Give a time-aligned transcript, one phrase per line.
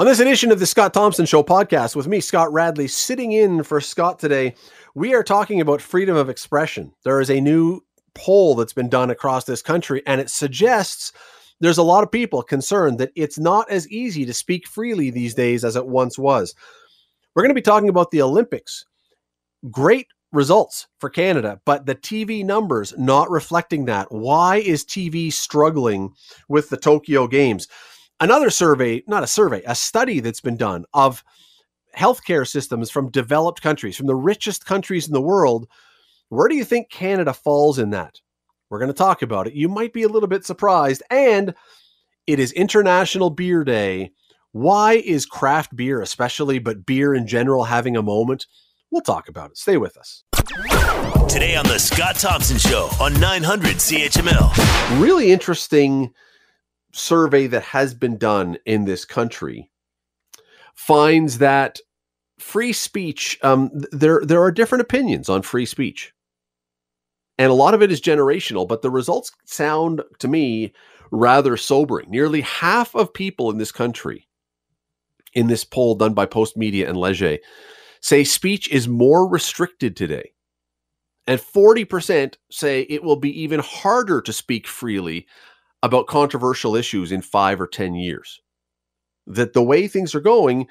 [0.00, 3.62] On this edition of the Scott Thompson Show podcast with me, Scott Radley, sitting in
[3.62, 4.54] for Scott today,
[4.94, 6.90] we are talking about freedom of expression.
[7.04, 7.82] There is a new
[8.14, 11.12] poll that's been done across this country, and it suggests
[11.60, 15.34] there's a lot of people concerned that it's not as easy to speak freely these
[15.34, 16.54] days as it once was.
[17.34, 18.86] We're going to be talking about the Olympics.
[19.70, 24.10] Great results for Canada, but the TV numbers not reflecting that.
[24.10, 26.14] Why is TV struggling
[26.48, 27.68] with the Tokyo Games?
[28.20, 31.24] Another survey, not a survey, a study that's been done of
[31.96, 35.66] healthcare systems from developed countries, from the richest countries in the world.
[36.28, 38.20] Where do you think Canada falls in that?
[38.68, 39.54] We're going to talk about it.
[39.54, 41.02] You might be a little bit surprised.
[41.10, 41.54] And
[42.26, 44.10] it is International Beer Day.
[44.52, 48.46] Why is craft beer, especially, but beer in general, having a moment?
[48.90, 49.56] We'll talk about it.
[49.56, 50.24] Stay with us.
[51.26, 55.00] Today on The Scott Thompson Show on 900 CHML.
[55.00, 56.12] Really interesting
[56.92, 59.70] survey that has been done in this country
[60.74, 61.78] finds that
[62.38, 66.12] free speech, um, there, there are different opinions on free speech.
[67.38, 70.72] And a lot of it is generational, but the results sound to me
[71.10, 72.10] rather sobering.
[72.10, 74.28] Nearly half of people in this country,
[75.32, 77.38] in this poll done by Postmedia and Leger,
[78.00, 80.32] say speech is more restricted today.
[81.26, 85.26] And 40% say it will be even harder to speak freely
[85.82, 88.40] about controversial issues in five or 10 years.
[89.26, 90.66] That the way things are going,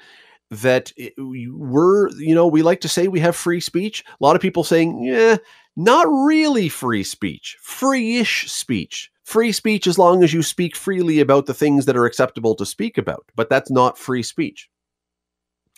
[0.50, 4.04] that we're, you know, we like to say we have free speech.
[4.08, 5.36] A lot of people saying, yeah,
[5.76, 9.10] not really free speech, free ish speech.
[9.24, 12.66] Free speech as long as you speak freely about the things that are acceptable to
[12.66, 14.68] speak about, but that's not free speech.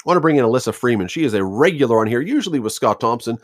[0.04, 1.06] I want to bring in Alyssa Freeman.
[1.06, 3.38] She is a regular on here, usually with Scott Thompson,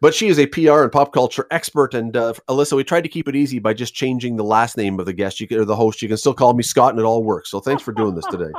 [0.00, 1.94] but she is a PR and pop culture expert.
[1.94, 4.98] And uh, Alyssa, we tried to keep it easy by just changing the last name
[4.98, 6.02] of the guest you can, or the host.
[6.02, 7.48] You can still call me Scott, and it all works.
[7.48, 8.50] So thanks for doing this today.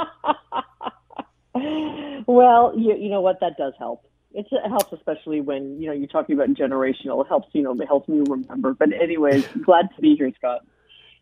[2.26, 3.42] well, you, you know what?
[3.42, 4.06] That does help.
[4.34, 7.20] It helps, especially when you know you're talking about generational.
[7.20, 8.74] It helps, you know, it helps me remember.
[8.74, 10.62] But anyways, glad to be here, Scott.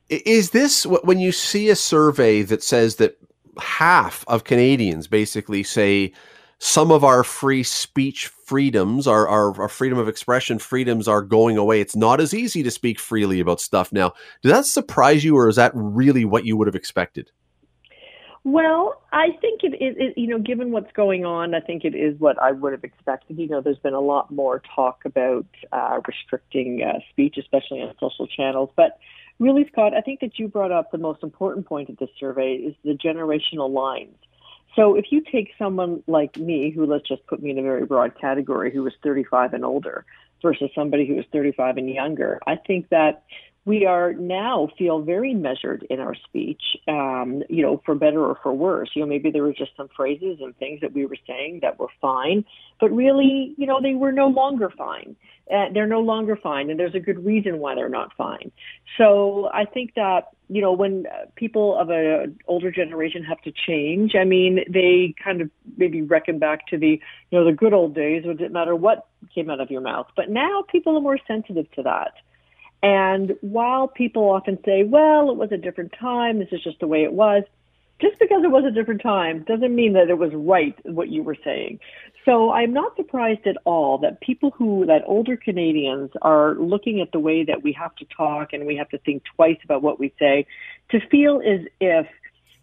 [0.10, 3.18] Is this when you see a survey that says that
[3.60, 6.12] half of Canadians basically say
[6.60, 11.58] some of our free speech freedoms, our, our, our, freedom of expression freedoms are going
[11.58, 11.80] away.
[11.80, 14.14] It's not as easy to speak freely about stuff now.
[14.42, 17.32] Does that surprise you, or is that really what you would have expected?
[18.44, 22.20] Well, I think it is, you know, given what's going on, I think it is
[22.20, 23.38] what I would have expected.
[23.38, 27.94] You know, there's been a lot more talk about uh, restricting uh, speech, especially on
[28.00, 28.70] social channels.
[28.76, 28.98] But
[29.40, 32.54] really, Scott, I think that you brought up the most important point of this survey
[32.54, 34.16] is the generational lines.
[34.76, 37.86] So if you take someone like me, who let's just put me in a very
[37.86, 40.06] broad category, who was 35 and older,
[40.42, 43.24] versus somebody who was 35 and younger, I think that
[43.70, 48.36] we are now feel very measured in our speech, um, you know, for better or
[48.42, 48.90] for worse.
[48.96, 51.78] You know, maybe there were just some phrases and things that we were saying that
[51.78, 52.46] were fine,
[52.82, 55.16] but really, you know, they were no longer fine.
[55.54, 58.52] Uh, they're no longer fine, and there's a good reason why they're not fine.
[58.98, 61.06] So I think that you know when
[61.36, 66.40] people of an older generation have to change, I mean, they kind of maybe reckon
[66.40, 67.00] back to the
[67.30, 68.24] you know the good old days.
[68.24, 71.20] where It didn't matter what came out of your mouth, but now people are more
[71.28, 72.14] sensitive to that.
[72.82, 76.88] And while people often say, well, it was a different time, this is just the
[76.88, 77.44] way it was,
[78.00, 81.22] just because it was a different time doesn't mean that it was right what you
[81.22, 81.80] were saying.
[82.24, 87.12] So I'm not surprised at all that people who, that older Canadians are looking at
[87.12, 90.00] the way that we have to talk and we have to think twice about what
[90.00, 90.46] we say
[90.92, 92.08] to feel as if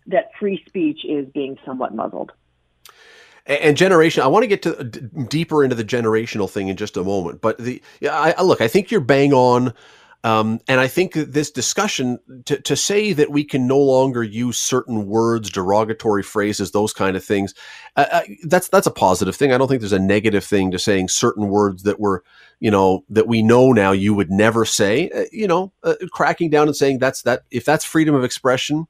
[0.06, 2.32] that free speech is being somewhat muzzled.
[3.46, 6.96] And generation, I want to get to d- deeper into the generational thing in just
[6.96, 7.40] a moment.
[7.40, 9.72] But the, yeah, I, look, I think you're bang on
[10.26, 14.58] um, and I think this discussion to, to say that we can no longer use
[14.58, 17.54] certain words, derogatory phrases, those kind of things,
[17.94, 19.52] uh, uh, that's that's a positive thing.
[19.52, 22.24] I don't think there's a negative thing to saying certain words that were,
[22.58, 25.10] you know, that we know now you would never say.
[25.10, 28.88] Uh, you know, uh, cracking down and saying that's that if that's freedom of expression,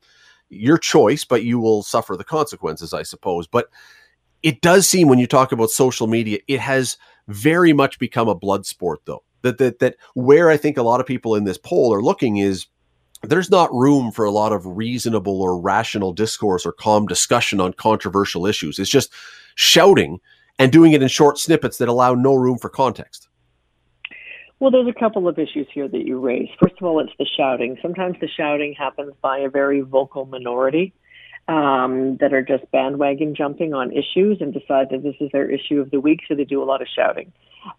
[0.48, 3.46] your choice, but you will suffer the consequences, I suppose.
[3.46, 3.68] But
[4.42, 6.96] it does seem when you talk about social media, it has
[7.28, 11.00] very much become a blood sport, though that that that where I think a lot
[11.00, 12.66] of people in this poll are looking is
[13.22, 17.72] there's not room for a lot of reasonable or rational discourse or calm discussion on
[17.72, 18.78] controversial issues.
[18.78, 19.12] It's just
[19.54, 20.20] shouting
[20.58, 23.28] and doing it in short snippets that allow no room for context.
[24.58, 26.48] Well, there's a couple of issues here that you raise.
[26.58, 27.76] First of all, it's the shouting.
[27.82, 30.94] Sometimes the shouting happens by a very vocal minority
[31.48, 35.80] um, that are just bandwagon jumping on issues and decide that this is their issue
[35.80, 37.32] of the week, so they do a lot of shouting.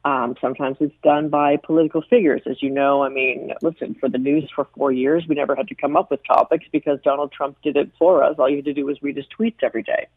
[0.05, 2.41] Um, sometimes it's done by political figures.
[2.45, 5.67] As you know, I mean, listen, for the news for four years, we never had
[5.69, 8.35] to come up with topics because Donald Trump did it for us.
[8.37, 10.07] All you had to do was read his tweets every day.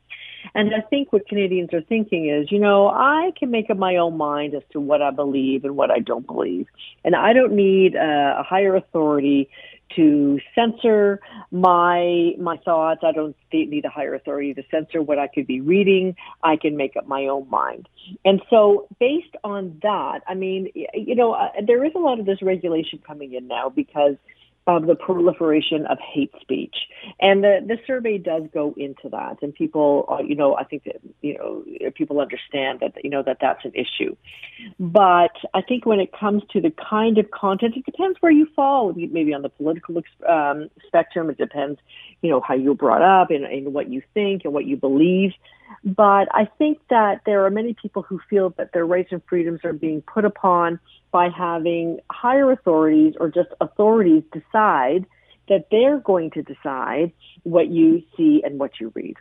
[0.55, 3.97] And I think what Canadians are thinking is, you know, I can make up my
[3.97, 6.67] own mind as to what I believe and what I don't believe.
[7.05, 9.49] And I don't need a, a higher authority
[9.97, 11.21] to censor
[11.51, 13.01] my my thoughts.
[13.03, 16.15] I don't need a higher authority to censor what I could be reading.
[16.43, 17.89] I can make up my own mind.
[18.25, 22.27] And so, based on that, I mean, you know, uh, there is a lot of
[22.27, 24.15] this regulation coming in now because
[24.67, 26.77] of the proliferation of hate speech.
[27.21, 29.39] And the, the survey does go into that.
[29.43, 33.23] And people, uh, you know, I think that, you know, people understand that, you know,
[33.23, 34.15] that that's an issue.
[34.79, 38.47] But I think when it comes to the kind of content, it depends where you
[38.55, 41.31] fall, maybe on the political um, spectrum.
[41.31, 41.81] It depends,
[42.23, 44.77] you know, how you were brought up and, and what you think and what you
[44.77, 45.33] believe.
[45.85, 49.61] But I think that there are many people who feel that their rights and freedoms
[49.65, 50.79] are being put upon
[51.11, 55.07] by having higher authorities or just authorities decide
[55.49, 57.13] that they're going to decide
[57.43, 59.17] what you see and what you read.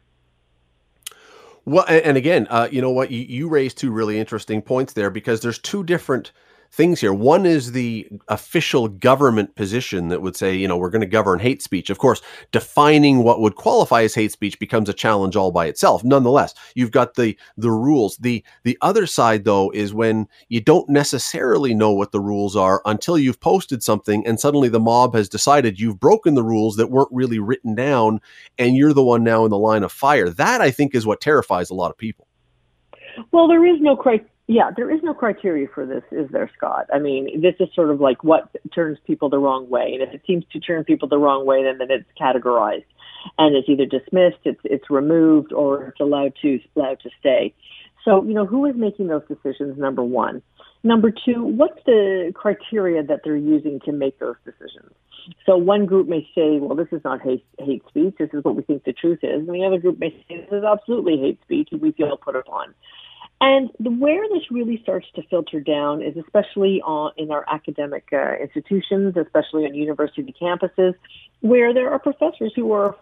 [1.66, 3.12] Well, and again, uh, you know what?
[3.12, 6.32] You, you raised two really interesting points there because there's two different
[6.72, 7.14] things here.
[7.14, 11.40] One is the official government position that would say, you know, we're going to govern
[11.40, 11.90] hate speech.
[11.90, 12.22] Of course,
[12.52, 16.04] defining what would qualify as hate speech becomes a challenge all by itself.
[16.04, 18.18] Nonetheless, you've got the the rules.
[18.18, 22.82] The the other side though is when you don't necessarily know what the rules are
[22.86, 26.92] until you've posted something and suddenly the mob has decided you've broken the rules that
[26.92, 28.22] weren't really written down
[28.58, 30.30] and you're the one now in the line of fire.
[30.30, 32.28] That I think is what terrifies a lot of people.
[33.32, 36.88] Well, there is no criteria yeah, there is no criteria for this, is there, Scott?
[36.92, 40.12] I mean, this is sort of like what turns people the wrong way, and if
[40.12, 42.86] it seems to turn people the wrong way, then, then it's categorized,
[43.38, 47.54] and it's either dismissed, it's it's removed, or it's allowed to allowed to stay.
[48.04, 49.78] So, you know, who is making those decisions?
[49.78, 50.42] Number one.
[50.82, 54.92] Number two, what's the criteria that they're using to make those decisions?
[55.46, 58.16] So one group may say, well, this is not hate, hate speech.
[58.18, 59.48] This is what we think the truth is.
[59.48, 62.36] And the other group may say, this is absolutely hate speech and we feel put
[62.36, 62.74] upon.
[63.42, 68.10] And the, where this really starts to filter down is especially on, in our academic
[68.12, 70.94] uh, institutions, especially on university campuses,
[71.40, 72.98] where there are professors who are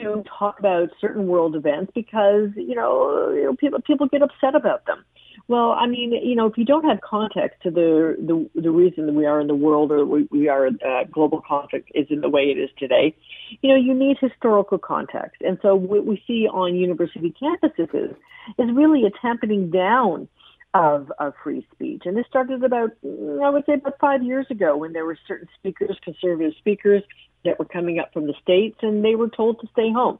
[0.00, 4.54] to talk about certain world events because you know, you know people people get upset
[4.54, 5.04] about them.
[5.48, 9.06] Well, I mean, you know, if you don't have context to the the, the reason
[9.06, 12.20] that we are in the world or we, we are uh, global conflict is in
[12.20, 13.14] the way it is today,
[13.60, 15.42] you know, you need historical context.
[15.42, 18.16] And so what we see on university campuses is,
[18.58, 20.28] is really a tamping down
[20.74, 22.02] of, of free speech.
[22.04, 25.48] And this started about, I would say, about five years ago when there were certain
[25.58, 27.02] speakers, conservative speakers,
[27.44, 30.18] that were coming up from the states, and they were told to stay home.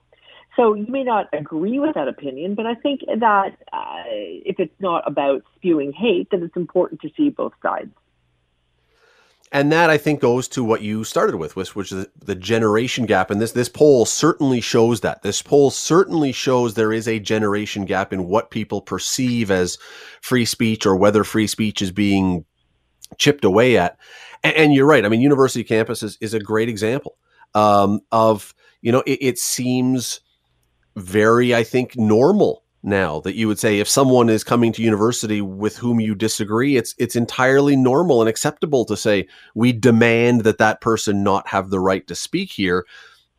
[0.61, 4.79] So you may not agree with that opinion, but I think that uh, if it's
[4.79, 7.95] not about spewing hate, then it's important to see both sides.
[9.53, 13.07] And that I think goes to what you started with, which, which is the generation
[13.07, 13.31] gap.
[13.31, 15.23] And this this poll certainly shows that.
[15.23, 19.79] This poll certainly shows there is a generation gap in what people perceive as
[20.21, 22.45] free speech or whether free speech is being
[23.17, 23.99] chipped away at.
[24.45, 25.06] And, and you're right.
[25.06, 27.17] I mean, university campus is, is a great example
[27.55, 30.21] um, of you know it, it seems
[31.00, 35.43] very, I think, normal now that you would say if someone is coming to university
[35.43, 40.56] with whom you disagree it's it's entirely normal and acceptable to say we demand that
[40.56, 42.87] that person not have the right to speak here.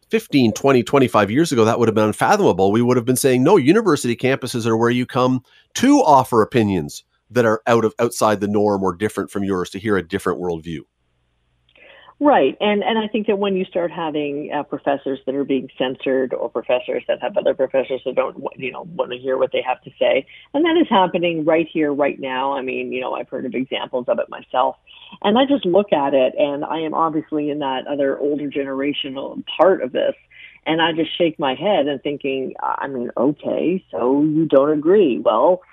[0.09, 2.71] 15 20 25 years ago that would have been unfathomable.
[2.71, 5.43] We would have been saying no university campuses are where you come
[5.75, 9.79] to offer opinions that are out of outside the norm or different from yours to
[9.79, 10.81] hear a different worldview
[12.23, 15.69] Right, and and I think that when you start having uh, professors that are being
[15.75, 19.51] censored, or professors that have other professors that don't, you know, want to hear what
[19.51, 22.53] they have to say, and that is happening right here, right now.
[22.53, 24.75] I mean, you know, I've heard of examples of it myself,
[25.23, 29.43] and I just look at it, and I am obviously in that other older generational
[29.57, 30.13] part of this,
[30.67, 35.17] and I just shake my head and thinking, I mean, okay, so you don't agree?
[35.17, 35.63] Well,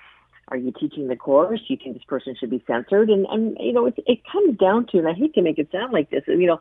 [0.49, 1.61] are you teaching the course?
[1.67, 3.09] You think this person should be censored?
[3.09, 5.69] And, and you know, it, it comes down to, and I hate to make it
[5.71, 6.59] sound like this, you know,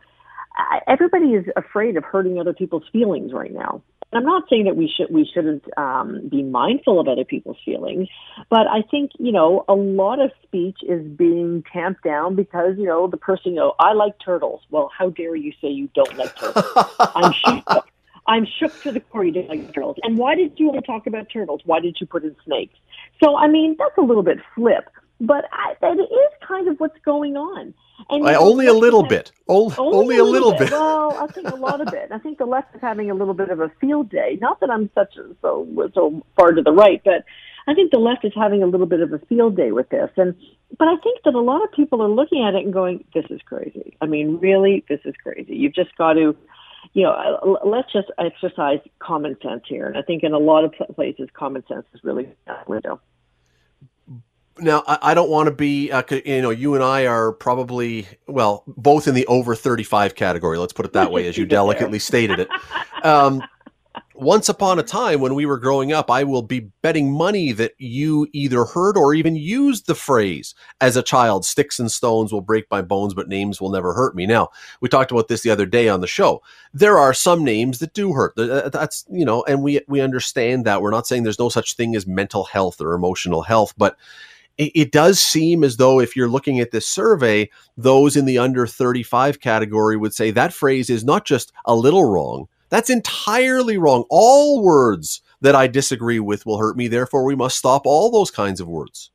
[0.87, 3.83] everybody is afraid of hurting other people's feelings right now.
[4.11, 7.59] And I'm not saying that we should we shouldn't um, be mindful of other people's
[7.62, 8.09] feelings,
[8.49, 12.87] but I think you know a lot of speech is being tamped down because you
[12.87, 14.62] know the person you know I like turtles.
[14.71, 16.64] Well, how dare you say you don't like turtles?
[16.99, 17.62] I'm sure
[18.29, 19.97] I'm shook to the core you didn't like turtles.
[20.03, 21.63] And why did you want to talk about turtles?
[21.65, 22.79] Why did you put in snakes?
[23.23, 26.99] So, I mean, that's a little bit flip, but I, that is kind of what's
[27.05, 27.75] going on.
[28.11, 29.33] And know, only a little bit.
[29.49, 30.71] Only, only, a little, bit.
[30.71, 30.73] bit.
[30.73, 32.13] Well, I think a lot of it.
[32.13, 34.39] I think the left is having a little bit of a field day.
[34.41, 37.25] Not that I'm such a, so so far to the right, but
[37.67, 40.11] I think the left is having a little bit of a field day with this.
[40.17, 40.37] And
[40.79, 43.25] but I think that a lot of people are looking at it and going, "This
[43.31, 45.57] is crazy." I mean, really, this is crazy.
[45.57, 46.37] You've just got to
[46.99, 49.87] you know, let's just exercise common sense here.
[49.87, 53.00] And I think in a lot of places, common sense is really out the window.
[54.59, 58.64] Now, I, don't want to be, uh, you know, you and I are probably, well,
[58.67, 60.59] both in the over 35 category.
[60.59, 62.49] Let's put it that way, as you delicately stated it.
[63.05, 63.45] Um,
[64.14, 67.73] once upon a time when we were growing up, I will be betting money that
[67.78, 72.40] you either heard or even used the phrase as a child sticks and stones will
[72.40, 74.26] break my bones, but names will never hurt me.
[74.26, 74.49] Now,
[74.80, 76.42] we talked about this the other day on the show.
[76.75, 78.35] There are some names that do hurt.
[78.37, 80.83] That's, you know, and we, we understand that.
[80.83, 83.97] We're not saying there's no such thing as mental health or emotional health, but
[84.57, 88.38] it, it does seem as though if you're looking at this survey, those in the
[88.38, 93.79] under 35 category would say that phrase is not just a little wrong that's entirely
[93.79, 94.05] wrong.
[94.11, 96.89] All words that I disagree with will hurt me.
[96.89, 99.11] Therefore, we must stop all those kinds of words.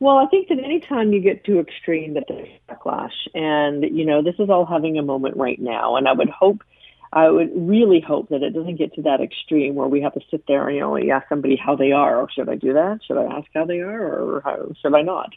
[0.00, 3.14] Well, I think that anytime you get too extreme, that there's backlash.
[3.34, 5.96] And, you know, this is all having a moment right now.
[5.96, 6.62] And I would hope
[7.14, 10.20] I would really hope that it doesn't get to that extreme where we have to
[10.32, 12.20] sit there and you know ask somebody how they are.
[12.20, 12.98] Or should I do that?
[13.06, 15.30] Should I ask how they are, or how, should I not?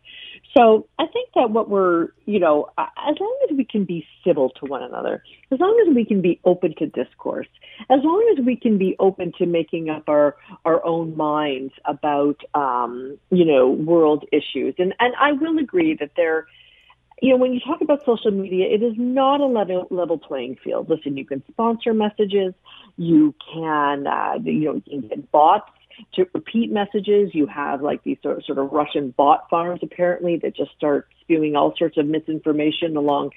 [0.58, 4.50] So I think that what we're you know as long as we can be civil
[4.60, 7.48] to one another, as long as we can be open to discourse,
[7.92, 12.38] as long as we can be open to making up our our own minds about
[12.56, 16.48] um, you know world issues, and and I will agree that there
[17.22, 20.58] you know, when you talk about social media, it is not a level, level playing
[20.64, 20.90] field.
[20.90, 22.54] Listen, you can sponsor messages,
[22.98, 25.72] you can, uh, you know, you can get bots
[26.14, 27.32] to repeat messages.
[27.34, 31.08] You have like these sort of, sort of Russian bot farms apparently that just start
[31.22, 33.32] spewing all sorts of misinformation along,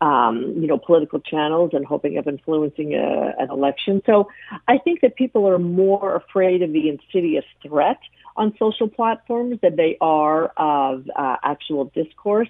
[0.00, 4.02] um, you know, political channels and hoping of influencing a, an election.
[4.06, 4.28] So
[4.66, 7.98] I think that people are more afraid of the insidious threat
[8.36, 12.48] on social platforms than they are of uh, actual discourse.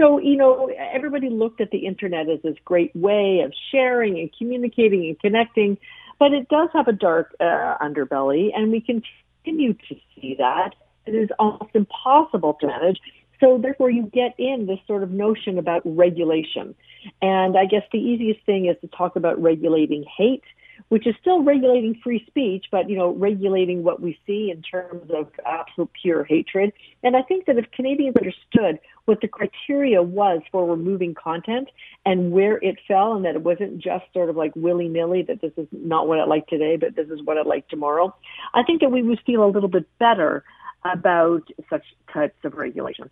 [0.00, 4.30] So, you know, everybody looked at the internet as this great way of sharing and
[4.36, 5.76] communicating and connecting,
[6.18, 10.74] but it does have a dark uh, underbelly, and we continue to see that.
[11.04, 12.98] It is almost impossible to manage.
[13.40, 16.74] So, therefore, you get in this sort of notion about regulation.
[17.20, 20.44] And I guess the easiest thing is to talk about regulating hate
[20.88, 25.10] which is still regulating free speech, but you know, regulating what we see in terms
[25.14, 26.72] of absolute pure hatred.
[27.02, 31.68] And I think that if Canadians understood what the criteria was for removing content
[32.04, 35.40] and where it fell, and that it wasn't just sort of like willy nilly that
[35.40, 38.14] this is not what I like today, but this is what I like tomorrow,
[38.54, 40.44] I think that we would feel a little bit better
[40.84, 43.10] about such types of regulation.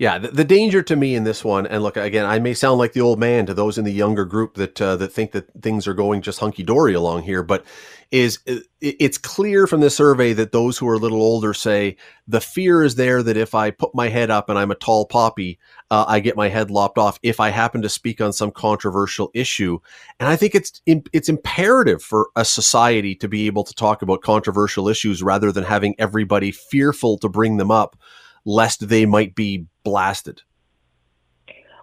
[0.00, 2.78] Yeah, the, the, danger to me in this one, and look again, I may sound
[2.78, 5.50] like the old man to those in the younger group that uh, that think that
[5.60, 7.66] things are going just hunky dory along here, but
[8.10, 8.38] is
[8.80, 12.82] it's clear from the survey that those who are a little older say the fear
[12.82, 15.58] is there that if I put my head up and I'm a tall poppy,
[15.90, 19.30] uh, I get my head lopped off if I happen to speak on some controversial
[19.34, 19.80] issue,
[20.18, 24.22] and I think it's it's imperative for a society to be able to talk about
[24.22, 27.98] controversial issues rather than having everybody fearful to bring them up
[28.44, 30.42] lest they might be blasted?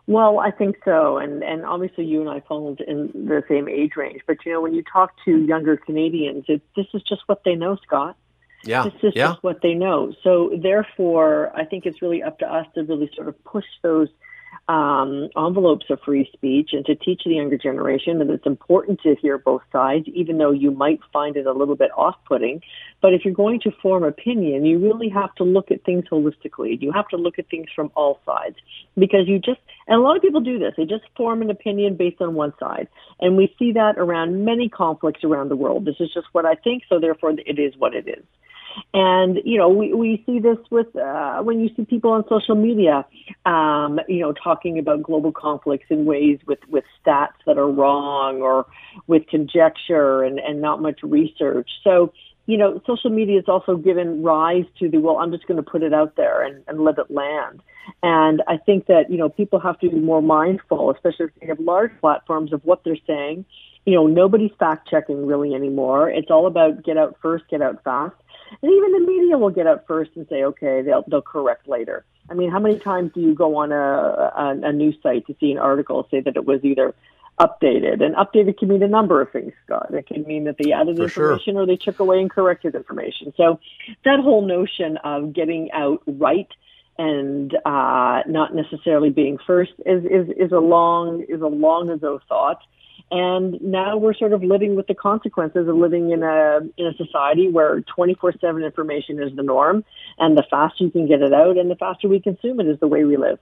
[0.07, 3.97] Well, I think so, and and obviously you and I fall in the same age
[3.97, 4.21] range.
[4.25, 7.55] But you know, when you talk to younger Canadians, it, this is just what they
[7.55, 8.15] know, Scott.
[8.63, 9.27] Yeah, this is yeah.
[9.27, 10.13] just what they know.
[10.23, 14.07] So therefore, I think it's really up to us to really sort of push those
[14.68, 19.16] um, envelopes of free speech and to teach the younger generation that it's important to
[19.22, 22.62] hear both sides, even though you might find it a little bit off putting.
[23.01, 26.82] But if you're going to form opinion, you really have to look at things holistically.
[26.82, 28.58] You have to look at things from all sides
[28.98, 31.96] because you just, and a lot of people do this, they just form an opinion
[31.96, 32.89] based on one side.
[33.22, 35.86] And we see that around many conflicts around the world.
[35.86, 38.24] This is just what I think, so therefore it is what it is.
[38.93, 42.55] And, you know, we, we see this with, uh, when you see people on social
[42.55, 43.05] media,
[43.46, 48.41] um, you know, talking about global conflicts in ways with, with stats that are wrong
[48.41, 48.65] or
[49.07, 51.69] with conjecture and, and not much research.
[51.84, 52.13] So,
[52.46, 55.69] you know, social media has also given rise to the, well, I'm just going to
[55.69, 57.62] put it out there and, and let it land.
[58.03, 61.48] And I think that, you know, people have to be more mindful, especially if they
[61.48, 63.46] have large platforms of what they're saying.
[63.86, 66.10] You know, nobody's fact checking really anymore.
[66.10, 68.15] It's all about get out first, get out fast.
[68.62, 72.06] And even the media will get up first and say, okay, they'll, they'll correct later.
[72.30, 75.36] I mean, how many times do you go on a, a, a news site to
[75.39, 76.94] see an article say that it was either
[77.39, 78.04] updated?
[78.04, 79.94] And updated can mean a number of things, Scott.
[79.94, 81.63] It can mean that they added For information sure.
[81.63, 83.34] or they took away and corrected information.
[83.38, 83.60] So
[84.04, 86.50] that whole notion of getting out right
[86.98, 92.20] and uh, not necessarily being first is, is, is a long is a long ago
[92.27, 92.60] thought.
[93.09, 96.93] And now we're sort of living with the consequences of living in a in a
[96.95, 99.85] society where 24/7 information is the norm,
[100.17, 102.79] and the faster you can get it out, and the faster we consume it is
[102.79, 103.39] the way we live.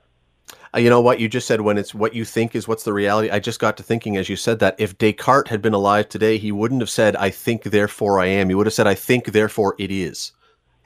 [0.74, 2.92] Uh, you know what you just said when it's what you think is what's the
[2.92, 3.30] reality.
[3.30, 6.38] I just got to thinking as you said that if Descartes had been alive today,
[6.38, 9.26] he wouldn't have said "I think, therefore I am." He would have said "I think,
[9.26, 10.32] therefore it is."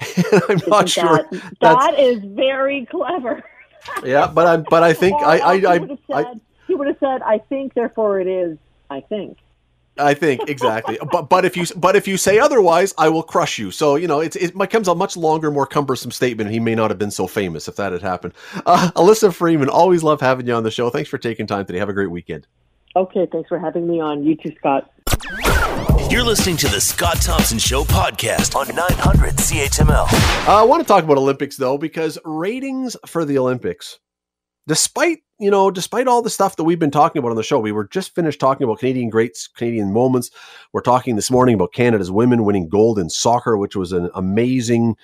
[0.48, 1.28] I'm not sure.
[1.30, 3.42] That, that is very clever.
[4.02, 6.34] yeah, but I but I think I I, I, I
[6.66, 8.56] he would have said "I think, therefore it is."
[8.90, 9.38] I think.
[9.98, 13.58] I think exactly, but but if you but if you say otherwise, I will crush
[13.58, 13.70] you.
[13.70, 16.50] So you know, it's, it becomes a much longer, more cumbersome statement.
[16.50, 18.34] He may not have been so famous if that had happened.
[18.66, 20.90] Uh, Alyssa Freeman, always love having you on the show.
[20.90, 21.78] Thanks for taking time today.
[21.78, 22.46] Have a great weekend.
[22.96, 24.24] Okay, thanks for having me on.
[24.24, 24.90] You too, Scott.
[26.10, 30.48] You're listening to the Scott Thompson Show podcast on 900 CHML.
[30.48, 34.00] Uh, I want to talk about Olympics though, because ratings for the Olympics,
[34.66, 37.58] despite you know, despite all the stuff that we've been talking about on the show,
[37.58, 40.30] we were just finished talking about Canadian greats, Canadian moments.
[40.74, 44.96] We're talking this morning about Canada's women winning gold in soccer, which was an amazing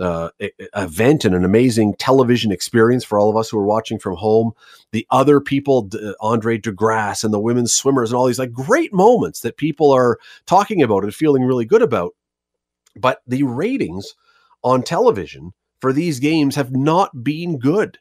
[0.00, 0.30] uh,
[0.76, 4.52] event and an amazing television experience for all of us who were watching from home.
[4.92, 5.90] The other people,
[6.20, 9.90] Andre De Grasse and the women's swimmers, and all these like great moments that people
[9.90, 10.16] are
[10.46, 12.14] talking about and feeling really good about.
[12.94, 14.14] But the ratings
[14.62, 17.98] on television for these games have not been good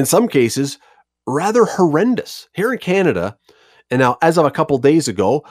[0.00, 0.78] in some cases,
[1.26, 2.48] rather horrendous.
[2.54, 3.36] Here in Canada,
[3.90, 5.44] and now as of a couple days ago,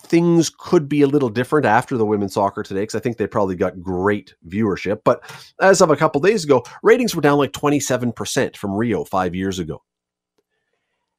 [0.00, 3.26] things could be a little different after the women's soccer today because I think they
[3.26, 5.00] probably got great viewership.
[5.04, 5.22] But
[5.60, 9.58] as of a couple days ago, ratings were down like 27% from Rio five years
[9.58, 9.82] ago.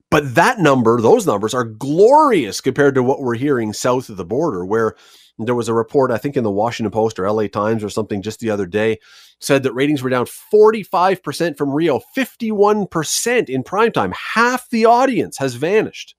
[0.09, 4.25] But that number, those numbers are glorious compared to what we're hearing south of the
[4.25, 4.95] border, where
[5.37, 8.21] there was a report, I think in the Washington Post or LA Times or something
[8.21, 8.99] just the other day,
[9.39, 14.13] said that ratings were down 45% from Rio, 51% in primetime.
[14.13, 16.15] Half the audience has vanished.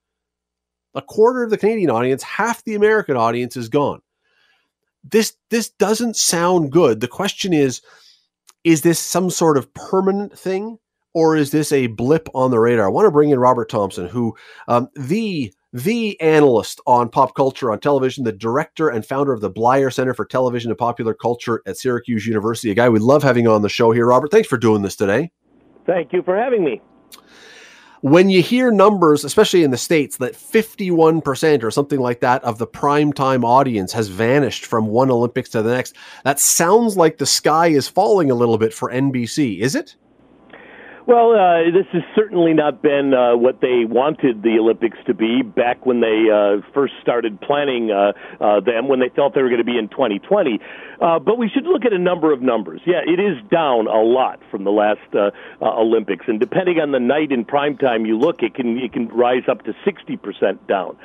[0.94, 4.00] A quarter of the Canadian audience, half the American audience is gone.
[5.04, 7.00] This this doesn't sound good.
[7.00, 7.80] The question is
[8.64, 10.78] is this some sort of permanent thing
[11.14, 12.86] or is this a blip on the radar?
[12.86, 14.36] I want to bring in Robert Thompson, who
[14.68, 19.50] um, the the analyst on pop culture on television, the director and founder of the
[19.50, 22.70] Bleier Center for Television and Popular Culture at Syracuse University.
[22.70, 24.06] A guy we love having on the show here.
[24.06, 25.30] Robert, thanks for doing this today.
[25.84, 26.80] Thank you for having me.
[28.00, 32.56] When you hear numbers, especially in the States, that 51% or something like that of
[32.56, 37.26] the primetime audience has vanished from one Olympics to the next, that sounds like the
[37.26, 39.96] sky is falling a little bit for NBC, is it?
[41.06, 45.40] Well, uh, this has certainly not been uh, what they wanted the Olympics to be
[45.40, 49.48] back when they uh, first started planning uh, uh, them, when they thought they were
[49.48, 50.58] going to be in 2020.
[51.00, 52.80] Uh, but we should look at a number of numbers.
[52.84, 55.30] Yeah, it is down a lot from the last uh,
[55.62, 58.92] uh, Olympics, and depending on the night in prime time you look, it can it
[58.92, 60.96] can rise up to 60% down.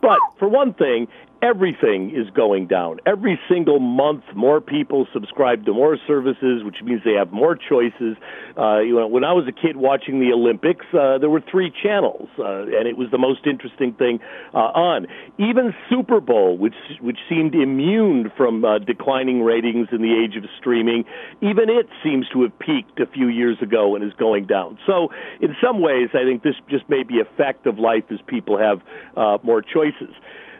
[0.00, 1.08] But for one thing,
[1.42, 2.98] everything is going down.
[3.06, 8.16] Every single month, more people subscribe to more services, which means they have more choices.
[8.56, 11.72] Uh, you know, when I was a kid watching the Olympics, uh, there were three
[11.82, 14.18] channels, uh, and it was the most interesting thing
[14.52, 15.06] uh, on.
[15.38, 20.48] Even Super Bowl, which which seemed immune from uh, declining ratings in the age of
[20.58, 21.04] streaming,
[21.40, 24.78] even it seems to have peaked a few years ago and is going down.
[24.86, 25.08] So,
[25.40, 28.58] in some ways, I think this just may be a fact of life as people
[28.58, 28.80] have
[29.16, 30.14] uh, more choices.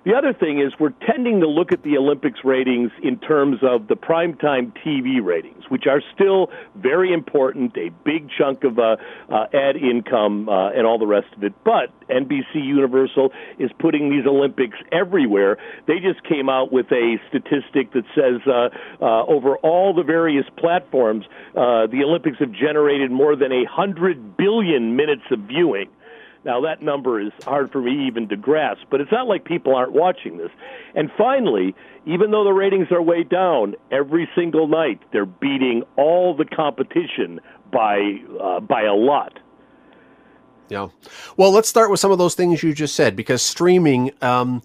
[0.08, 3.88] The other thing is we're tending to look at the Olympics ratings in terms of
[3.88, 8.96] the primetime TV ratings, which are still very important, a big chunk of uh,
[9.28, 11.52] uh, ad income uh, and all the rest of it.
[11.62, 15.58] But NBC Universal is putting these Olympics everywhere.
[15.86, 18.70] They just came out with a statistic that says uh,
[19.04, 24.38] uh, over all the various platforms, uh, the Olympics have generated more than a hundred
[24.38, 25.90] billion minutes of viewing.
[26.48, 29.76] Now, that number is hard for me even to grasp, but it's not like people
[29.76, 30.48] aren't watching this.
[30.94, 31.74] And finally,
[32.06, 37.38] even though the ratings are way down, every single night they're beating all the competition
[37.70, 39.38] by uh, by a lot.
[40.70, 40.88] Yeah.
[41.36, 44.12] Well, let's start with some of those things you just said because streaming.
[44.22, 44.62] Um,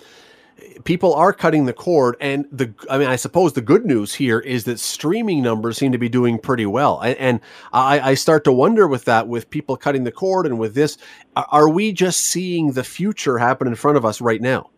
[0.84, 4.39] people are cutting the cord and the i mean i suppose the good news here
[4.39, 7.00] is that streaming numbers seem to be doing pretty well.
[7.02, 7.39] And, and
[7.72, 10.98] I, I, start to wonder with that with people cutting the cord and with this
[11.36, 14.70] are we just seeing the future happen in front of us right now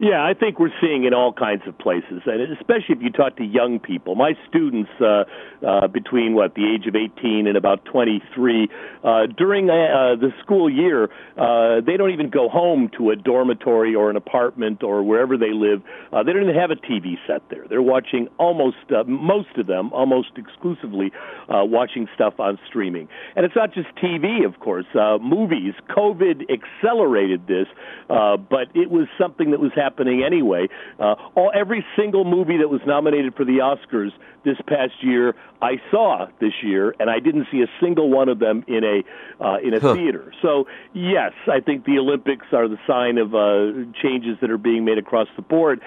[0.00, 3.36] yeah, I think we're seeing in all kinds of places, and especially if you talk
[3.36, 4.14] to young people.
[4.14, 5.24] My students, uh,
[5.66, 8.68] uh, between what the age of 18 and about 23,
[9.04, 11.04] uh, during uh, the school year,
[11.36, 15.52] uh, they don't even go home to a dormitory or an apartment or wherever they
[15.52, 15.82] live.
[16.12, 17.66] Uh, they don't even have a TV set there.
[17.68, 21.12] They're watching almost uh, most of them, almost exclusively,
[21.48, 23.08] uh, watching stuff on streaming.
[23.36, 24.86] And it's not just TV, of course.
[24.94, 25.74] Uh, movies.
[25.90, 27.66] COVID accelerated this,
[28.10, 29.81] uh, but it was something that was happening
[30.24, 30.68] anyway.
[30.98, 34.10] Uh, all every single movie that was nominated for the Oscars
[34.44, 38.38] this past year, I saw this year, and I didn't see a single one of
[38.38, 39.94] them in a uh, in a huh.
[39.94, 40.32] theater.
[40.42, 44.84] So yes, I think the Olympics are the sign of uh, changes that are being
[44.84, 45.80] made across the board.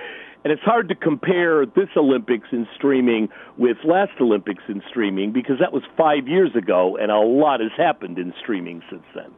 [0.44, 5.58] And it's hard to compare this Olympics in streaming with last Olympics in streaming because
[5.60, 9.32] that was five years ago, and a lot has happened in streaming since then.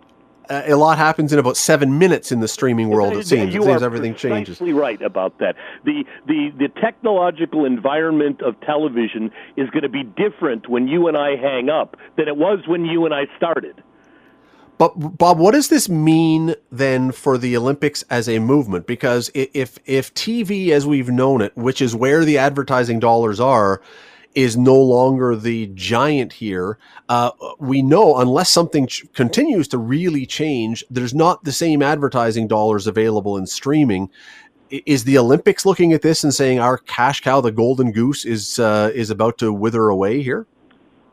[0.49, 3.13] Uh, a lot happens in about seven minutes in the streaming world.
[3.13, 3.53] It seems.
[3.53, 4.59] You it seems everything changes.
[4.61, 5.55] right about that.
[5.83, 11.17] The the the technological environment of television is going to be different when you and
[11.17, 13.83] I hang up than it was when you and I started.
[14.77, 18.85] But Bob, what does this mean then for the Olympics as a movement?
[18.85, 23.81] Because if if TV as we've known it, which is where the advertising dollars are,
[24.37, 26.77] is no longer the giant here,
[27.09, 32.47] uh, we know unless something ch- continues to really change, there's not the same advertising
[32.47, 34.11] dollars available in streaming.
[34.69, 38.59] Is the Olympics looking at this and saying our cash cow, the golden goose, is
[38.59, 40.45] uh, is about to wither away here?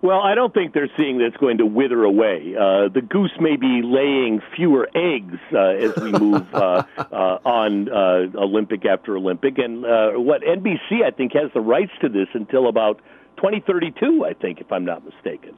[0.04, 2.54] Well, I don't think they're seeing that it's going to wither away.
[2.54, 7.88] Uh, the goose may be laying fewer eggs uh, as we move uh, uh, on
[7.88, 9.56] uh, Olympic after Olympic.
[9.56, 13.00] And uh, what NBC, I think, has the rights to this until about
[13.38, 15.54] 2032, I think, if I'm not mistaken.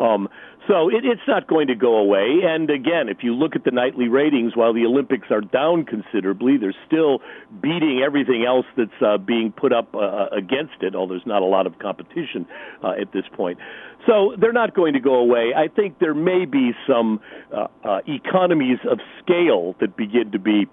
[0.00, 0.28] Um,
[0.66, 2.40] so it, it's not going to go away.
[2.44, 6.56] And again, if you look at the nightly ratings, while the Olympics are down considerably,
[6.56, 7.20] they're still
[7.60, 11.46] beating everything else that's uh, being put up uh, against it, although there's not a
[11.46, 12.46] lot of competition
[12.82, 13.58] uh, at this point.
[14.06, 15.52] So they're not going to go away.
[15.56, 17.20] I think there may be some
[17.52, 20.66] uh, uh, economies of scale that begin to be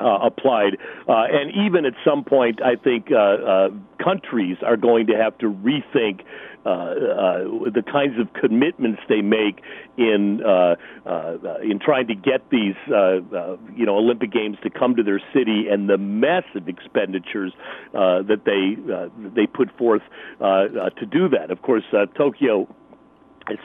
[0.00, 0.76] uh, applied.
[1.08, 3.68] Uh, and even at some point, I think uh, uh,
[4.02, 6.22] countries are going to have to rethink
[6.64, 9.62] uh, uh, the kinds of commitments they make
[9.96, 10.74] in uh,
[11.06, 15.02] uh, in trying to get these uh, uh, you know Olympic Games to come to
[15.02, 17.52] their city and the massive expenditures
[17.94, 20.02] uh, that they uh, they put forth
[20.40, 21.50] uh, uh, to do that.
[21.50, 22.68] Of course, uh, Tokyo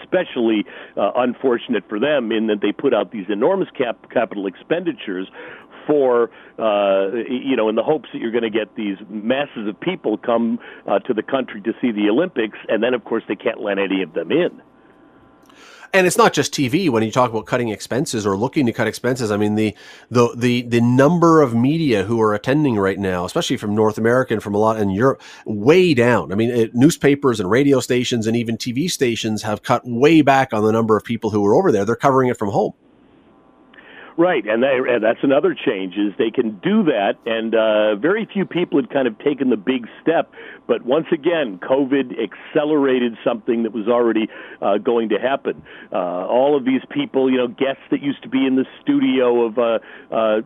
[0.02, 0.66] especially
[0.98, 5.28] uh, unfortunate for them in that they put out these enormous cap- capital expenditures
[5.88, 9.80] for uh, you know in the hopes that you're going to get these masses of
[9.80, 13.36] people come uh, to the country to see the Olympics, and then of course they
[13.36, 14.62] can't let any of them in.
[15.96, 16.90] And it's not just TV.
[16.90, 19.74] When you talk about cutting expenses or looking to cut expenses, I mean the
[20.10, 24.34] the the the number of media who are attending right now, especially from North America
[24.34, 26.34] and from a lot in Europe, way down.
[26.34, 30.54] I mean, it, newspapers and radio stations and even TV stations have cut way back
[30.54, 31.86] on the number of people who are over there.
[31.86, 32.74] They're covering it from home.
[34.18, 38.26] Right, and, they, and that's another change is they can do that, and uh, very
[38.32, 40.32] few people had kind of taken the big step.
[40.68, 44.30] But once again, COVID accelerated something that was already
[44.62, 45.62] uh, going to happen.
[45.92, 49.46] Uh, all of these people, you know, guests that used to be in the studio
[49.48, 50.40] of uh, uh, uh,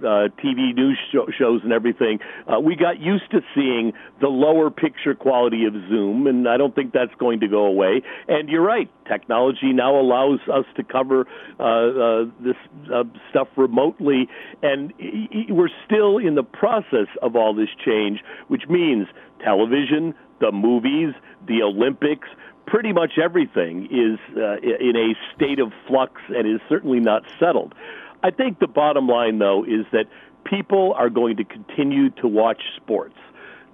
[0.44, 2.20] TV news sh- shows and everything,
[2.52, 6.74] uh, we got used to seeing the lower picture quality of Zoom, and I don't
[6.74, 8.02] think that's going to go away.
[8.28, 11.28] And you're right, technology now allows us to cover
[11.60, 12.56] uh, uh, this
[12.94, 14.28] uh, stuff remotely,
[14.64, 14.94] and
[15.50, 19.08] we're still in the process of all this change, which means
[19.44, 21.14] television, the movies,
[21.48, 22.28] the Olympics,
[22.66, 27.74] pretty much everything is uh, in a state of flux and is certainly not settled.
[28.24, 30.06] I think the bottom line, though, is that
[30.44, 33.16] people are going to continue to watch sports.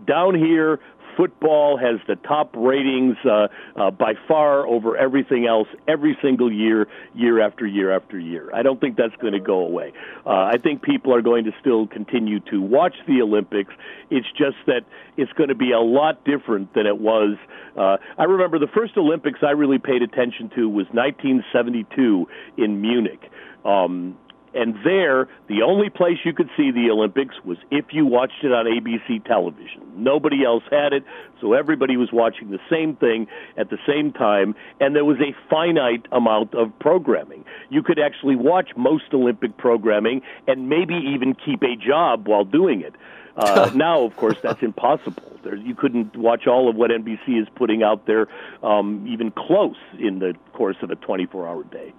[0.06, 0.80] Down here,
[1.18, 6.88] football has the top ratings uh, uh, by far over everything else every single year,
[7.14, 8.50] year after year after year.
[8.54, 9.94] I don't think that's going to go away.
[10.26, 13.74] Uh, I think people are going to still continue to watch the Olympics.
[14.10, 14.82] It's just that
[15.18, 17.38] it's going to be a lot different than it was.
[17.78, 23.32] Uh, I remember the first Olympics I really paid attention to was 1972 in Munich.
[23.64, 24.18] Um,
[24.56, 28.54] and there, the only place you could see the Olympics was if you watched it
[28.54, 29.82] on ABC television.
[29.98, 31.04] Nobody else had it,
[31.42, 35.36] so everybody was watching the same thing at the same time, and there was a
[35.50, 37.44] finite amount of programming.
[37.70, 42.82] You could actually watch most Olympic programming and maybe even keep a job while doing
[42.82, 42.96] it.
[43.36, 45.24] Uh, now, of course, that's impossible.
[45.44, 48.28] There, you couldn't watch all of what NBC is putting out there,
[48.64, 51.94] um, even close, in the course of a 24-hour day.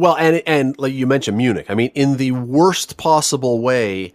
[0.00, 1.66] Well, and and like you mentioned Munich.
[1.68, 4.14] I mean, in the worst possible way,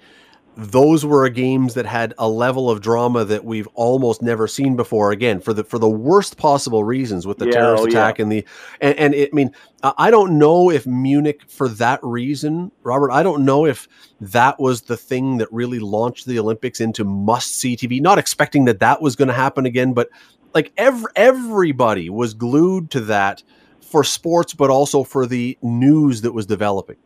[0.57, 5.11] those were games that had a level of drama that we've almost never seen before.
[5.11, 8.23] Again, for the for the worst possible reasons, with the yeah, terrorist oh, attack yeah.
[8.23, 8.45] and the
[8.81, 9.51] and, and it, I mean,
[9.83, 13.11] I don't know if Munich for that reason, Robert.
[13.11, 13.87] I don't know if
[14.19, 18.01] that was the thing that really launched the Olympics into must see TV.
[18.01, 20.09] Not expecting that that was going to happen again, but
[20.55, 23.43] like every everybody was glued to that
[23.85, 26.97] for sports, but also for the news that was developing.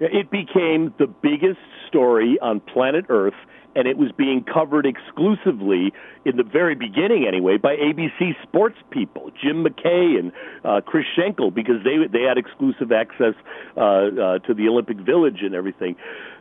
[0.00, 3.34] It became the biggest story on planet Earth
[3.74, 5.92] and it was being covered exclusively
[6.24, 10.32] in the very beginning, anyway, by ABC sports people, Jim McKay and
[10.64, 13.34] uh, Chris Schenkel, because they they had exclusive access
[13.76, 15.96] uh, uh, to the Olympic Village and everything.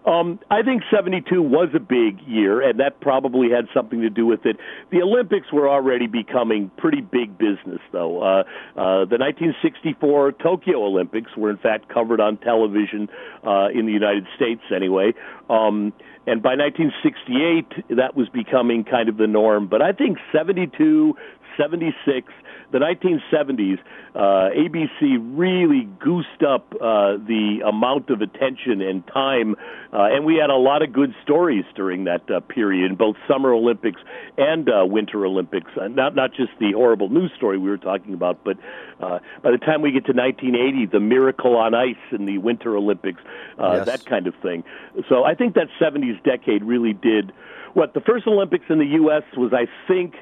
[0.06, 4.26] Um, I think 72 was a big year, and that probably had something to do
[4.26, 4.58] with it.
[4.92, 8.22] The Olympics were already becoming pretty big business, though.
[8.22, 8.44] Uh,
[8.76, 13.10] uh, the 1964 Tokyo Olympics were, in fact, covered on television
[13.46, 15.14] uh, in the United States, anyway.
[15.50, 15.94] Um,
[16.26, 19.68] and by 1968, that was becoming kind of the norm.
[19.68, 21.16] But I think 72,
[21.58, 22.32] 76,
[22.72, 23.80] the 1970s,
[24.14, 29.56] uh, ABC really goosed up uh, the amount of attention and time,
[29.94, 33.54] uh, and we had a lot of good stories during that uh, period, both Summer
[33.54, 34.02] Olympics
[34.38, 35.70] and uh, Winter Olympics.
[35.80, 38.58] Uh, not not just the horrible news story we were talking about, but
[39.00, 42.76] uh, by the time we get to 1980, the miracle on ice in the Winter
[42.76, 43.22] Olympics,
[43.60, 43.86] uh, yes.
[43.86, 44.64] that kind of thing.
[45.10, 47.32] So I think that 70s decade really did.
[47.74, 49.24] What the first Olympics in the U.S.
[49.38, 50.16] was, I think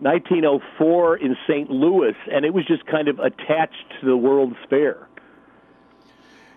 [0.00, 1.70] 1904 in St.
[1.70, 5.08] Louis, and it was just kind of attached to the World's Fair.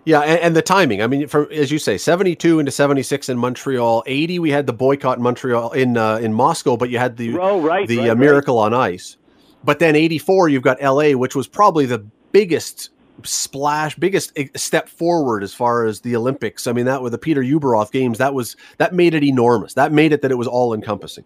[0.06, 1.02] Yeah, and, and, the timing.
[1.02, 4.04] I mean, from as you say, seventy-two into seventy-six in Montreal.
[4.06, 7.38] Eighty, we had the boycott in Montreal in uh, in Moscow, but you had the
[7.38, 8.68] oh, right, the right, uh, miracle right.
[8.68, 9.18] on ice.
[9.66, 12.00] But then eighty-four, you've got L.A., which was probably the
[12.32, 12.92] biggest
[13.24, 16.68] splash, biggest step forward as far as the Olympics.
[16.68, 19.74] I mean, that with the Peter Ueberroth games, that was that made it enormous.
[19.74, 21.26] That made it that it was all encompassing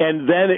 [0.00, 0.50] and then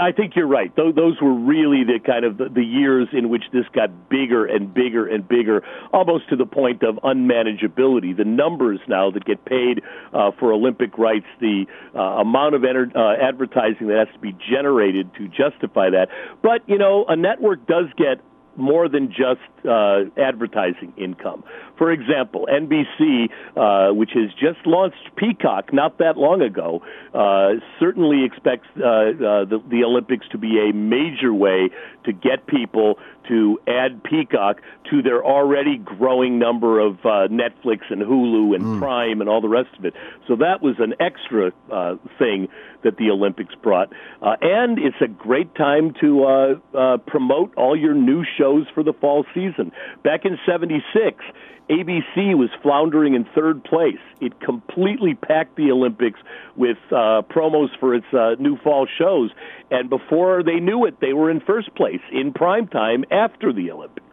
[0.00, 0.74] I think you're right.
[0.74, 5.06] Those were really the kind of the, years in which this got bigger and bigger
[5.06, 8.16] and bigger, almost to the point of unmanageability.
[8.16, 9.82] The numbers now that get paid
[10.12, 15.10] uh, for Olympic rights, the uh, amount of uh, advertising that has to be generated
[15.14, 16.08] to justify that.
[16.42, 18.20] But you know, a network does get
[18.56, 21.44] more than just uh, advertising income.
[21.78, 28.24] For example, NBC, uh, which has just launched Peacock not that long ago, uh, certainly
[28.24, 31.70] expects uh, uh, the, the Olympics to be a major way
[32.04, 34.60] to get people to add Peacock
[34.90, 38.78] to their already growing number of uh, Netflix and Hulu and mm.
[38.78, 39.94] Prime and all the rest of it.
[40.26, 42.48] So that was an extra uh, thing
[42.82, 43.92] that the Olympics brought.
[44.22, 48.82] Uh, and it's a great time to uh, uh, promote all your new shows for
[48.82, 49.72] the fall season.
[50.02, 51.24] Back in 76,
[51.68, 53.98] ABC was floundering in third place.
[54.20, 56.20] It completely packed the Olympics
[56.54, 59.32] with uh, promos for its uh, new fall shows,
[59.70, 63.70] and before they knew it, they were in first place in prime time after the
[63.70, 64.06] Olympics.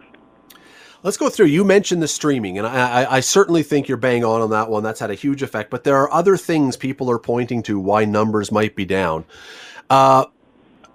[1.04, 1.48] Let's go through.
[1.48, 4.84] You mentioned the streaming, and I, I, certainly think you're bang on on that one.
[4.84, 5.70] That's had a huge effect.
[5.70, 9.26] But there are other things people are pointing to why numbers might be down.
[9.90, 10.26] Uh,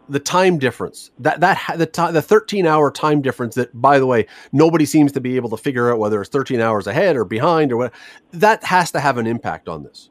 [0.08, 4.06] the time difference that that the time the 13 hour time difference that by the
[4.06, 7.26] way nobody seems to be able to figure out whether it's 13 hours ahead or
[7.26, 7.92] behind or what
[8.32, 10.08] that has to have an impact on this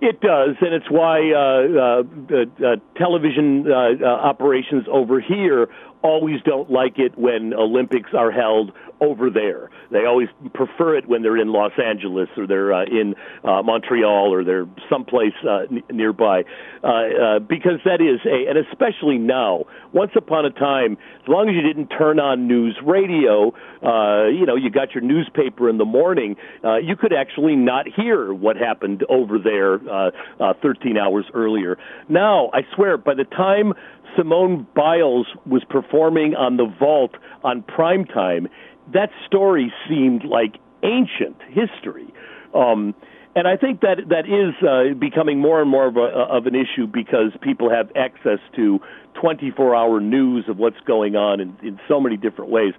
[0.00, 2.02] it does, and it's why uh,
[2.34, 5.68] uh, uh, television uh, uh, operations over here
[6.02, 9.70] always don't like it when Olympics are held over there.
[9.90, 14.32] They always prefer it when they're in Los Angeles or they're uh, in uh, Montreal
[14.32, 16.44] or they're someplace uh, n- nearby,
[16.82, 19.64] uh, uh, because that is a, and especially now.
[19.92, 24.44] Once upon a time, as long as you didn't turn on news radio, uh, you
[24.44, 28.56] know, you got your newspaper in the morning, uh, you could actually not hear what
[28.56, 31.78] happened over there uh, uh, 13 hours earlier.
[32.08, 33.72] Now, I swear, by the time
[34.16, 38.48] Simone Biles was performing on the vault on prime time,
[38.92, 42.12] that story seemed like ancient history.
[42.54, 42.94] Um,
[43.34, 46.54] and I think that that is uh, becoming more and more of, a, of an
[46.54, 48.80] issue because people have access to
[49.22, 52.72] 24-hour news of what's going on in, in so many different ways.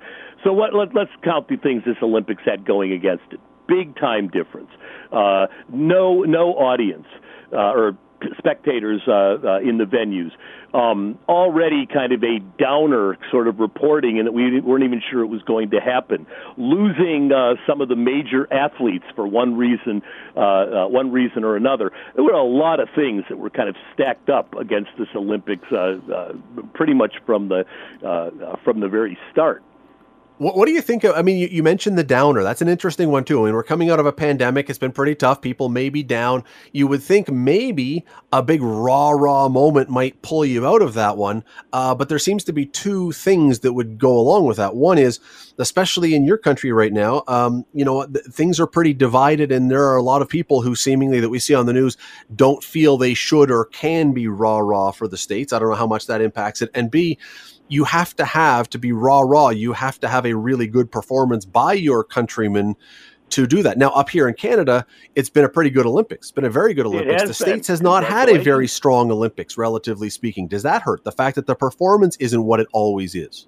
[0.44, 3.40] So what, let, let's count the things this Olympics had going against it.
[3.68, 4.70] Big time difference.
[5.12, 7.06] Uh, no no audience
[7.52, 7.98] uh, or
[8.38, 10.32] spectators uh, uh, in the venues.
[10.74, 15.22] Um, already kind of a downer sort of reporting, and that we weren't even sure
[15.22, 16.28] it was going to happen.
[16.58, 20.02] Losing uh, some of the major athletes for one reason,
[20.36, 21.92] uh, uh, one reason or another.
[22.16, 25.72] There were a lot of things that were kind of stacked up against this Olympics,
[25.72, 26.34] uh,
[26.74, 27.66] pretty much from the
[28.64, 29.64] from the very start.
[30.38, 31.16] What, what, do you think of?
[31.16, 32.44] I mean, you, you, mentioned the downer.
[32.44, 33.42] That's an interesting one too.
[33.42, 34.70] I mean, we're coming out of a pandemic.
[34.70, 35.42] It's been pretty tough.
[35.42, 36.44] People may be down.
[36.72, 41.18] You would think maybe a big raw, raw moment might pull you out of that
[41.18, 41.44] one.
[41.74, 44.76] Uh, but there seems to be two things that would go along with that.
[44.76, 45.20] One is,
[45.58, 49.72] especially in your country right now, um, you know, th- things are pretty divided, and
[49.72, 51.98] there are a lot of people who seemingly that we see on the news
[52.36, 55.52] don't feel they should or can be raw, raw for the states.
[55.52, 56.70] I don't know how much that impacts it.
[56.76, 57.18] And B
[57.68, 60.92] you have to have to be raw raw you have to have a really good
[60.92, 62.76] performance by your countrymen
[63.30, 63.78] to do that.
[63.78, 66.28] Now, up here in Canada, it's been a pretty good Olympics.
[66.28, 67.24] It's been a very good Olympics.
[67.24, 70.48] The States has not had a very strong Olympics, relatively speaking.
[70.48, 71.04] Does that hurt?
[71.04, 73.48] The fact that the performance isn't what it always is?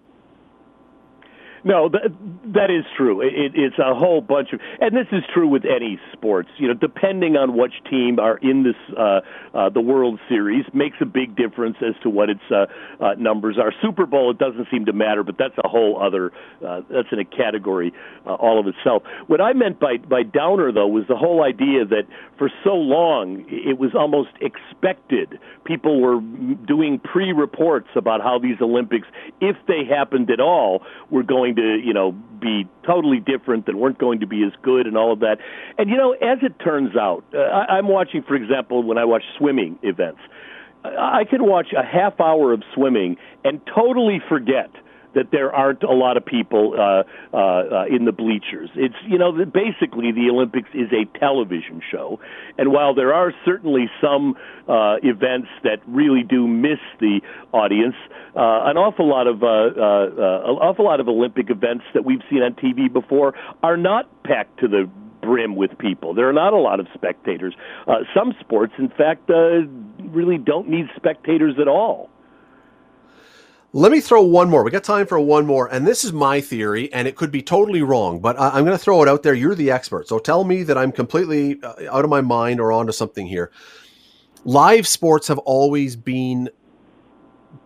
[1.64, 2.12] No, that,
[2.54, 3.22] that is true.
[3.22, 6.50] It, it's a whole bunch of, and this is true with any sports.
[6.58, 9.22] You know, depending on which team are in this uh,
[9.54, 12.66] uh, the World Series, makes a big difference as to what its uh,
[13.00, 13.74] uh, numbers are.
[13.82, 16.32] Super Bowl, it doesn't seem to matter, but that's a whole other.
[16.66, 17.94] Uh, that's in a category
[18.26, 19.04] uh, all of itself.
[19.28, 22.04] What I meant by by downer though was the whole idea that
[22.38, 25.40] for so long it was almost expected.
[25.66, 26.20] People were
[26.68, 29.08] doing pre-reports about how these Olympics,
[29.40, 33.76] if they happened at all, were going going to, you know, be totally different, that
[33.76, 35.38] weren't going to be as good, and all of that.
[35.78, 39.06] And you know, as it turns out, uh, I, I'm watching, for example, when I
[39.06, 40.20] watch swimming events,
[40.84, 44.70] I can watch a half hour of swimming and totally forget
[45.16, 48.70] that there aren't a lot of people uh, uh, uh, in the bleachers.
[48.76, 52.20] It's you know basically the Olympics is a television show,
[52.58, 54.36] and while there are certainly some
[54.68, 57.96] uh, events that really do miss the audience,
[58.36, 62.22] uh, an awful lot of uh, uh, an awful lot of Olympic events that we've
[62.30, 64.90] seen on TV before are not packed to the
[65.22, 66.14] brim with people.
[66.14, 67.56] There are not a lot of spectators.
[67.88, 69.68] Uh, some sports, in fact, uh,
[70.04, 72.10] really don't need spectators at all.
[73.72, 74.64] Let me throw one more.
[74.64, 75.72] We got time for one more.
[75.72, 78.76] And this is my theory, and it could be totally wrong, but I- am going
[78.76, 79.36] to throw it out there.
[79.36, 80.08] You're the expert.
[80.08, 83.52] So tell me that I'm completely uh, out of my mind or onto something here.
[84.44, 86.50] Live sports have always been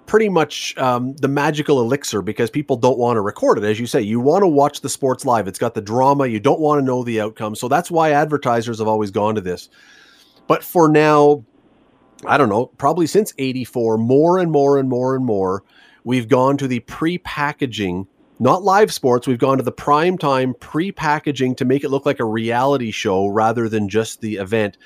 [0.05, 3.63] pretty much um, the magical elixir because people don't want to record it.
[3.63, 5.47] As you say, you want to watch the sports live.
[5.47, 6.27] It's got the drama.
[6.27, 7.55] You don't want to know the outcome.
[7.55, 9.69] So that's why advertisers have always gone to this.
[10.47, 11.45] But for now,
[12.25, 15.63] I don't know, probably since 84, more and more and more and more
[16.03, 18.07] We've gone to the pre-packaging,
[18.39, 19.27] not live sports.
[19.27, 23.27] We've gone to the prime time pre-packaging to make it look like a reality show
[23.27, 24.77] rather than just the event.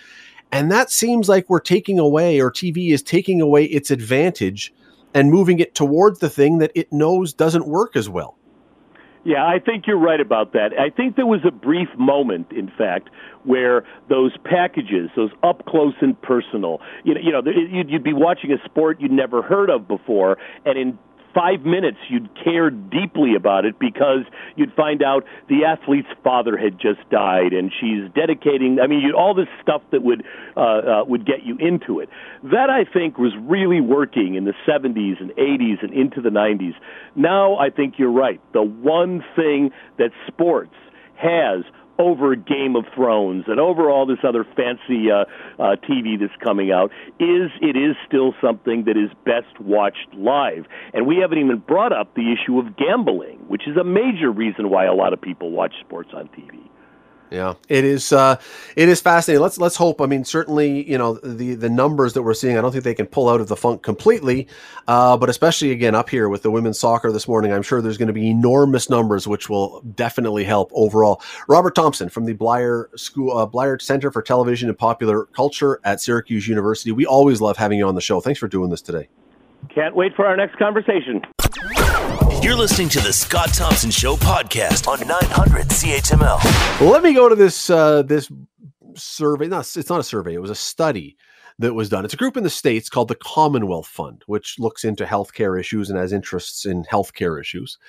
[0.52, 4.74] And that seems like we're taking away, or TV is taking away its advantage
[5.14, 8.38] and moving it towards the thing that it knows doesn't work as well.
[9.28, 10.70] Yeah, I think you're right about that.
[10.80, 13.10] I think there was a brief moment, in fact,
[13.44, 17.42] where those packages, those up close and personal, you know, you know,
[17.90, 20.98] you'd be watching a sport you'd never heard of before, and in
[21.38, 24.24] five minutes you'd care deeply about it because
[24.56, 29.14] you'd find out the athlete's father had just died and she's dedicating i mean you
[29.16, 30.24] all this stuff that would
[30.56, 32.10] uh, uh, would get you into it.
[32.44, 36.74] That i think was really working in the 70s and 80s and into the 90s
[37.16, 38.42] now i think you're right.
[38.54, 40.74] The one thing that sports
[41.16, 41.64] has
[42.00, 45.26] over Game of Thrones and over all this other fancy uh,
[45.60, 50.66] uh, TV that's coming out is it is still something that is best watched live.
[50.94, 54.70] And we haven't even brought up the issue of gambling, which is a major reason
[54.70, 56.67] why a lot of people watch sports on TV.
[57.30, 58.14] Yeah, it is.
[58.14, 58.38] Uh,
[58.76, 59.42] it is fascinating.
[59.42, 60.02] Let's let's hope.
[60.02, 62.58] I mean, certainly, you know, the the numbers that we're seeing.
[62.58, 64.48] I don't think they can pull out of the funk completely,
[64.88, 67.98] uh, but especially again up here with the women's soccer this morning, I'm sure there's
[67.98, 71.22] going to be enormous numbers, which will definitely help overall.
[71.50, 76.00] Robert Thompson from the Bleier School, uh, Bleier Center for Television and Popular Culture at
[76.00, 76.92] Syracuse University.
[76.92, 78.22] We always love having you on the show.
[78.22, 79.10] Thanks for doing this today.
[79.74, 81.22] Can't wait for our next conversation.
[82.40, 86.90] You're listening to the Scott Thompson Show podcast on 900 CHML.
[86.90, 88.32] Let me go to this uh, this
[88.94, 89.48] survey.
[89.48, 90.36] No, it's not a survey.
[90.36, 91.18] It was a study
[91.58, 92.06] that was done.
[92.06, 95.90] It's a group in the states called the Commonwealth Fund, which looks into healthcare issues
[95.90, 97.80] and has interests in healthcare issues.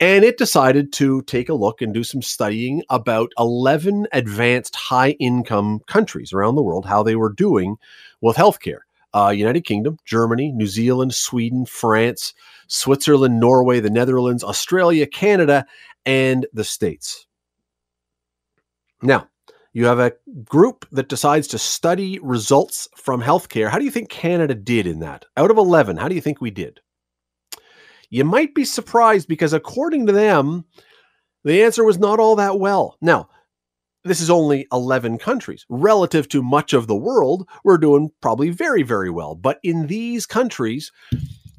[0.00, 5.10] And it decided to take a look and do some studying about 11 advanced high
[5.20, 7.76] income countries around the world, how they were doing
[8.22, 8.80] with healthcare
[9.14, 12.34] uh, United Kingdom, Germany, New Zealand, Sweden, France,
[12.68, 15.66] Switzerland, Norway, the Netherlands, Australia, Canada,
[16.06, 17.26] and the States.
[19.02, 19.28] Now,
[19.72, 20.12] you have a
[20.44, 23.70] group that decides to study results from healthcare.
[23.70, 25.24] How do you think Canada did in that?
[25.36, 26.80] Out of 11, how do you think we did?
[28.10, 30.66] You might be surprised because, according to them,
[31.44, 32.98] the answer was not all that well.
[33.00, 33.30] Now,
[34.04, 35.64] this is only 11 countries.
[35.68, 39.34] Relative to much of the world, we're doing probably very, very well.
[39.34, 40.90] But in these countries,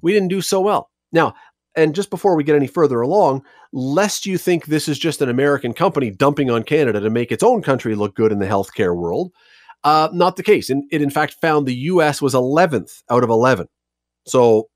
[0.01, 0.89] we didn't do so well.
[1.11, 1.33] Now,
[1.75, 5.29] and just before we get any further along, lest you think this is just an
[5.29, 8.95] American company dumping on Canada to make its own country look good in the healthcare
[8.95, 9.31] world,
[9.83, 10.69] uh, not the case.
[10.69, 13.67] And it, in fact, found the US was 11th out of 11.
[14.27, 14.69] So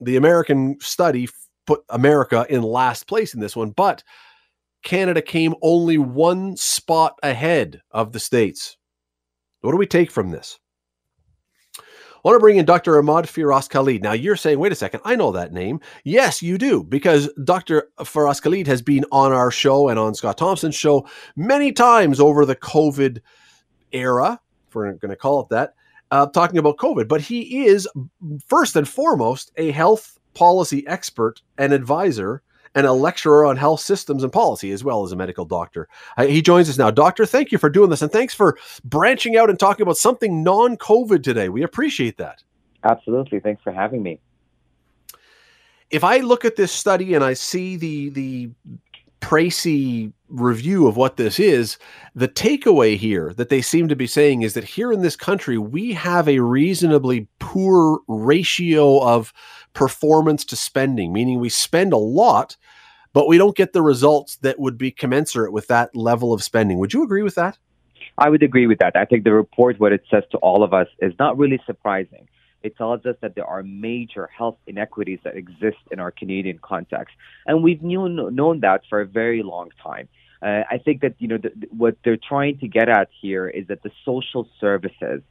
[0.00, 1.28] the American study
[1.66, 3.70] put America in last place in this one.
[3.70, 4.02] But
[4.82, 8.76] Canada came only one spot ahead of the States.
[9.60, 10.58] What do we take from this?
[11.78, 12.98] I want to bring in Dr.
[12.98, 14.02] Ahmad Firas Khalid.
[14.02, 15.80] Now, you're saying, wait a second, I know that name.
[16.02, 17.88] Yes, you do, because Dr.
[18.00, 21.06] Firas Khalid has been on our show and on Scott Thompson's show
[21.36, 23.20] many times over the COVID
[23.92, 25.74] era, if we're going to call it that,
[26.10, 27.06] uh, talking about COVID.
[27.06, 27.88] But he is,
[28.46, 32.42] first and foremost, a health policy expert and advisor
[32.74, 35.88] and a lecturer on health systems and policy, as well as a medical doctor.
[36.16, 36.90] Uh, he joins us now.
[36.90, 40.42] Doctor, thank you for doing this, and thanks for branching out and talking about something
[40.42, 41.48] non COVID today.
[41.48, 42.42] We appreciate that.
[42.84, 43.40] Absolutely.
[43.40, 44.20] Thanks for having me.
[45.90, 48.50] If I look at this study and I see the the
[49.20, 51.78] précis review of what this is,
[52.14, 55.58] the takeaway here that they seem to be saying is that here in this country,
[55.58, 59.32] we have a reasonably poor ratio of
[59.78, 62.56] performance to spending, meaning we spend a lot,
[63.12, 66.80] but we don't get the results that would be commensurate with that level of spending.
[66.80, 67.58] Would you agree with that?
[68.18, 68.96] I would agree with that.
[68.96, 72.28] I think the report, what it says to all of us, is not really surprising.
[72.64, 77.14] It tells us that there are major health inequities that exist in our Canadian context,
[77.46, 80.08] and we've knew, known that for a very long time.
[80.42, 83.68] Uh, I think that you know the, what they're trying to get at here is
[83.68, 85.22] that the social services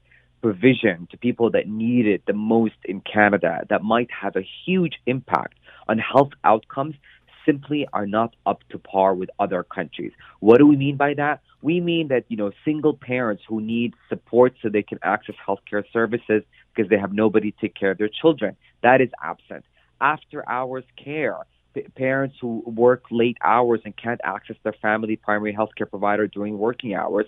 [0.42, 5.00] provision to people that need it the most in Canada that might have a huge
[5.06, 5.56] impact
[5.88, 6.96] on health outcomes
[7.46, 10.12] simply are not up to par with other countries.
[10.42, 11.42] What do we mean by that?
[11.62, 15.84] We mean that, you know, single parents who need support so they can access healthcare
[15.92, 16.44] services
[16.76, 19.64] because they have nobody to take care of their children, that is absent.
[20.00, 21.38] After hours care,
[21.96, 26.94] parents who work late hours and can't access their family primary healthcare provider during working
[26.94, 27.26] hours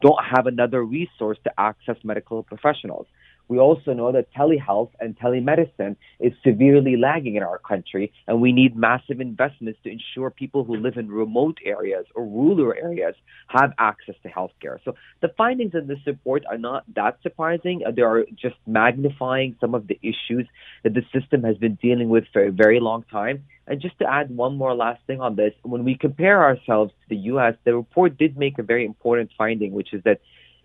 [0.00, 3.06] don't have another resource to access medical professionals.
[3.50, 8.52] We also know that telehealth and telemedicine is severely lagging in our country, and we
[8.52, 13.16] need massive investments to ensure people who live in remote areas or rural areas
[13.48, 14.78] have access to healthcare.
[14.84, 17.82] So the findings in this report are not that surprising.
[17.84, 20.46] Uh, they are just magnifying some of the issues
[20.84, 23.42] that the system has been dealing with for a very long time.
[23.66, 27.08] And just to add one more last thing on this, when we compare ourselves to
[27.08, 30.20] the U.S., the report did make a very important finding, which is that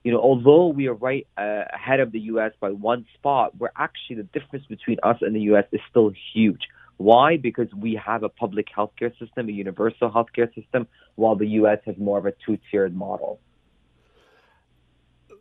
[0.06, 2.52] you know, although we are right uh, ahead of the U.S.
[2.60, 5.66] by one spot, we're actually the difference between us and the U.S.
[5.72, 6.62] is still huge.
[6.98, 7.38] Why?
[7.38, 11.80] Because we have a public healthcare system, a universal healthcare system, while the U.S.
[11.88, 13.40] has more of a two-tiered model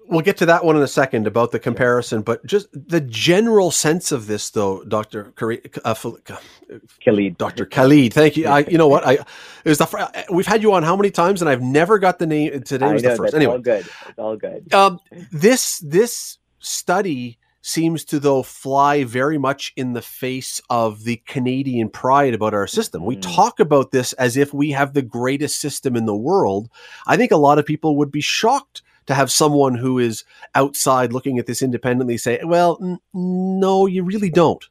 [0.08, 3.70] we'll get to that one in a second about the comparison, but just the general
[3.70, 5.32] sense of this, though, Doctor
[5.84, 5.94] uh,
[7.04, 7.38] Khalid.
[7.38, 8.46] Doctor Khalid, thank you.
[8.46, 9.06] I, you know what?
[9.06, 9.26] I it
[9.64, 12.62] was the we've had you on how many times, and I've never got the name.
[12.62, 13.34] Today was know, the first.
[13.34, 13.86] Anyway, all good.
[14.08, 14.72] It's all good.
[14.72, 15.00] Um,
[15.32, 21.88] this this study seems to though fly very much in the face of the Canadian
[21.88, 23.00] pride about our system.
[23.00, 23.08] Mm-hmm.
[23.08, 26.68] We talk about this as if we have the greatest system in the world.
[27.06, 30.24] I think a lot of people would be shocked to have someone who is
[30.54, 34.64] outside looking at this independently say, well, n- no, you really don't.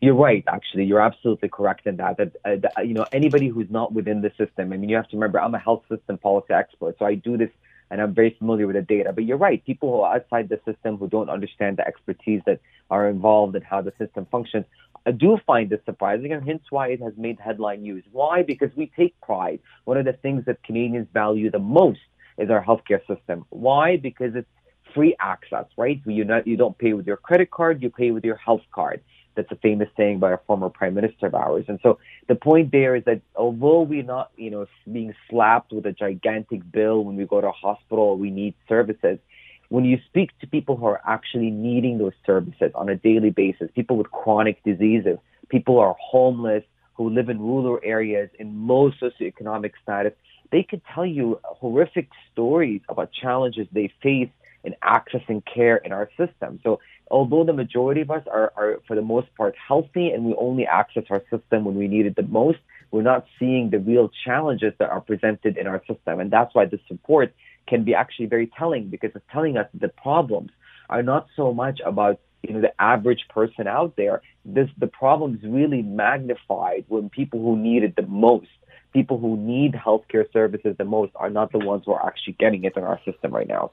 [0.00, 0.42] You're right.
[0.48, 2.16] Actually, you're absolutely correct in that.
[2.16, 2.88] That, uh, that.
[2.88, 4.72] you know, anybody who's not within the system.
[4.72, 7.36] I mean, you have to remember, I'm a health system policy expert, so I do
[7.36, 7.50] this,
[7.88, 9.12] and I'm very familiar with the data.
[9.12, 9.64] But you're right.
[9.64, 12.58] People who are outside the system who don't understand the expertise that
[12.90, 14.64] are involved in how the system functions,
[15.06, 18.02] I do find this surprising, and hence why it has made headline news.
[18.10, 18.42] Why?
[18.42, 19.60] Because we take pride.
[19.84, 22.00] One of the things that Canadians value the most
[22.38, 23.44] is our healthcare system.
[23.50, 23.96] Why?
[23.96, 24.48] Because it's
[24.94, 26.00] free access, right?
[26.04, 29.02] You not you don't pay with your credit card, you pay with your health card.
[29.34, 31.64] That's a famous saying by a former prime minister of ours.
[31.68, 35.86] And so the point there is that although we're not, you know, being slapped with
[35.86, 39.18] a gigantic bill when we go to a hospital, we need services.
[39.70, 43.70] When you speak to people who are actually needing those services on a daily basis,
[43.74, 45.16] people with chronic diseases,
[45.48, 50.12] people who are homeless, who live in rural areas in low socioeconomic status,
[50.52, 54.28] they could tell you horrific stories about challenges they face
[54.64, 56.60] in accessing care in our system.
[56.62, 56.78] So
[57.10, 60.66] although the majority of us are, are for the most part healthy and we only
[60.66, 62.58] access our system when we need it the most,
[62.92, 66.20] we're not seeing the real challenges that are presented in our system.
[66.20, 67.34] And that's why the support
[67.66, 70.50] can be actually very telling because it's telling us the problems
[70.90, 74.20] are not so much about you know the average person out there.
[74.44, 78.48] This the problems really magnified when people who need it the most
[78.92, 82.64] people who need healthcare services the most are not the ones who are actually getting
[82.64, 83.70] it in our system right now.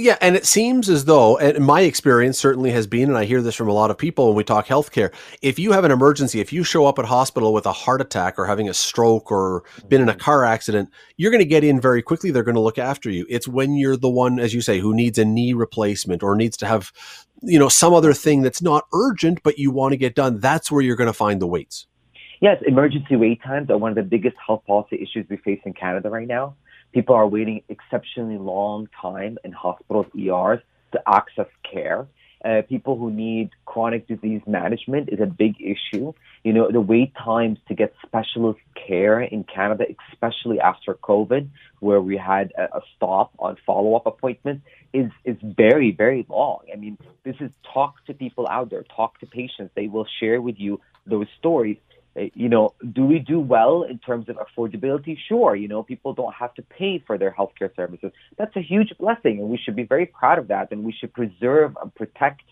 [0.00, 3.42] Yeah, and it seems as though, and my experience certainly has been, and I hear
[3.42, 5.12] this from a lot of people when we talk healthcare.
[5.42, 8.38] If you have an emergency, if you show up at hospital with a heart attack
[8.38, 11.80] or having a stroke or been in a car accident, you're going to get in
[11.80, 12.30] very quickly.
[12.30, 13.26] They're going to look after you.
[13.28, 16.56] It's when you're the one, as you say, who needs a knee replacement or needs
[16.58, 16.92] to have,
[17.42, 20.38] you know, some other thing that's not urgent, but you want to get done.
[20.38, 21.88] That's where you're going to find the waits.
[22.40, 25.72] Yes, emergency wait times are one of the biggest health policy issues we face in
[25.72, 26.54] Canada right now.
[26.92, 30.60] People are waiting exceptionally long time in hospitals, ERs
[30.92, 32.06] to access care.
[32.44, 36.12] Uh, people who need chronic disease management is a big issue.
[36.44, 41.48] You know, the wait times to get specialist care in Canada, especially after COVID,
[41.80, 46.60] where we had a, a stop on follow up appointments, is, is very, very long.
[46.72, 49.72] I mean, this is talk to people out there, talk to patients.
[49.74, 51.78] They will share with you those stories.
[52.16, 55.16] Uh, you know, do we do well in terms of affordability?
[55.28, 55.54] Sure.
[55.54, 58.12] You know, people don't have to pay for their healthcare services.
[58.36, 60.72] That's a huge blessing, and we should be very proud of that.
[60.72, 62.42] And we should preserve and protect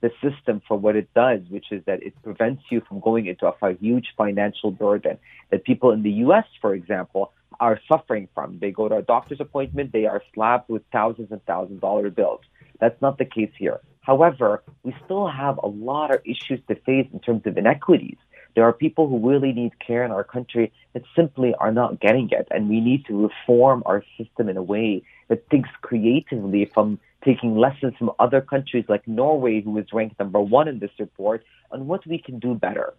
[0.00, 3.46] the system for what it does, which is that it prevents you from going into
[3.46, 5.18] a huge financial burden
[5.50, 8.58] that people in the U.S., for example, are suffering from.
[8.58, 12.10] They go to a doctor's appointment, they are slapped with thousands and thousands of dollar
[12.10, 12.40] bills.
[12.80, 13.80] That's not the case here.
[14.02, 18.18] However, we still have a lot of issues to face in terms of inequities.
[18.54, 22.28] There are people who really need care in our country that simply are not getting
[22.30, 22.46] it.
[22.50, 27.56] And we need to reform our system in a way that thinks creatively from taking
[27.56, 31.86] lessons from other countries like Norway, who is ranked number one in this report, on
[31.86, 32.94] what we can do better.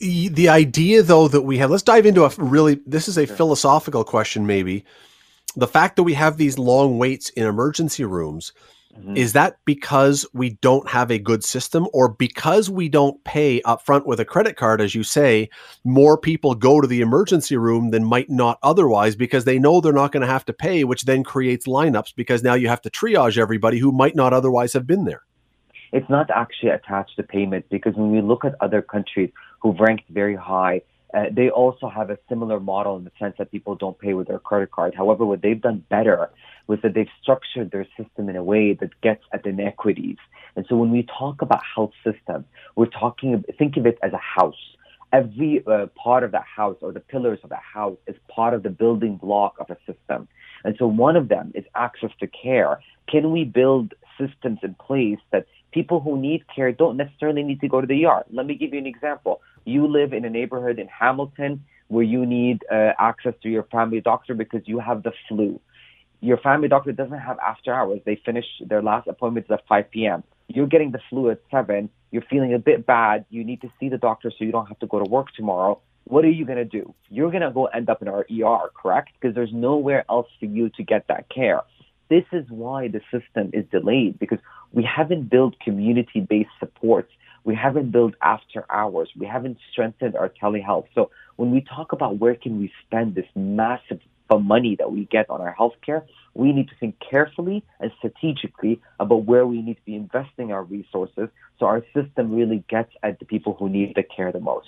[0.00, 3.36] The idea, though, that we have, let's dive into a really, this is a sure.
[3.36, 4.84] philosophical question, maybe.
[5.56, 8.52] The fact that we have these long waits in emergency rooms
[8.98, 9.16] Mm-hmm.
[9.16, 14.06] Is that because we don't have a good system or because we don't pay upfront
[14.06, 15.48] with a credit card, as you say,
[15.82, 19.92] more people go to the emergency room than might not otherwise because they know they're
[19.92, 22.90] not going to have to pay, which then creates lineups because now you have to
[22.90, 25.22] triage everybody who might not otherwise have been there?
[25.92, 29.30] It's not actually attached to payment because when we look at other countries
[29.60, 30.82] who've ranked very high,
[31.14, 34.28] uh, they also have a similar model in the sense that people don't pay with
[34.28, 34.94] their credit card.
[34.94, 36.30] However, what they've done better
[36.66, 40.16] was that they've structured their system in a way that gets at inequities.
[40.56, 44.18] And so when we talk about health systems, we're talking, think of it as a
[44.18, 44.54] house.
[45.12, 48.64] Every uh, part of that house or the pillars of that house is part of
[48.64, 50.26] the building block of a system.
[50.64, 52.80] And so one of them is access to care.
[53.08, 57.68] Can we build systems in place that people who need care don't necessarily need to
[57.68, 58.24] go to the ER?
[58.30, 59.42] Let me give you an example.
[59.64, 64.00] You live in a neighborhood in Hamilton where you need uh, access to your family
[64.00, 65.60] doctor because you have the flu
[66.24, 68.00] your family doctor doesn't have after hours.
[68.06, 70.24] They finish their last appointments at 5 p.m.
[70.48, 71.90] You're getting the flu at 7.
[72.12, 73.26] You're feeling a bit bad.
[73.28, 75.80] You need to see the doctor so you don't have to go to work tomorrow.
[76.04, 76.94] What are you going to do?
[77.10, 79.10] You're going to go end up in our ER, correct?
[79.20, 81.62] Because there's nowhere else for you to get that care.
[82.08, 84.38] This is why the system is delayed because
[84.74, 87.12] we haven't built community based supports.
[87.44, 89.08] We haven't built after hours.
[89.16, 90.86] We haven't strengthened our telehealth.
[90.94, 94.00] So when we talk about where can we spend this massive
[94.42, 96.02] money that we get on our healthcare,
[96.34, 100.64] we need to think carefully and strategically about where we need to be investing our
[100.64, 101.28] resources
[101.60, 104.66] so our system really gets at the people who need the care the most.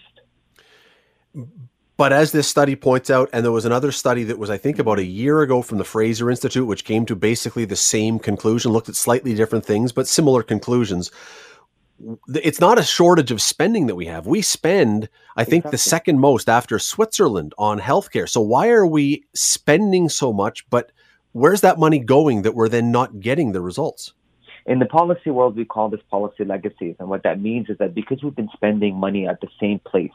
[1.96, 4.78] But as this study points out, and there was another study that was, I think,
[4.78, 8.72] about a year ago from the Fraser Institute, which came to basically the same conclusion,
[8.72, 11.10] looked at slightly different things, but similar conclusions
[12.28, 14.26] it's not a shortage of spending that we have.
[14.26, 15.70] We spend, I think, exactly.
[15.70, 18.28] the second most after Switzerland on healthcare.
[18.28, 20.68] So why are we spending so much?
[20.68, 20.92] But
[21.32, 24.12] where's that money going that we're then not getting the results?
[24.66, 26.96] In the policy world, we call this policy legacies.
[26.98, 30.10] And what that means is that because we've been spending money at the same place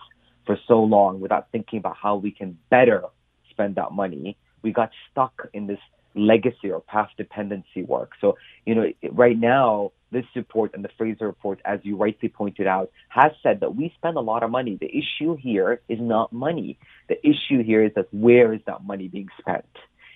[0.45, 3.03] for so long without thinking about how we can better
[3.49, 5.79] spend that money, we got stuck in this
[6.13, 8.11] legacy or path dependency work.
[8.19, 12.67] So, you know, right now, this report and the Fraser report, as you rightly pointed
[12.67, 14.77] out, has said that we spend a lot of money.
[14.79, 16.77] The issue here is not money.
[17.07, 19.65] The issue here is that where is that money being spent?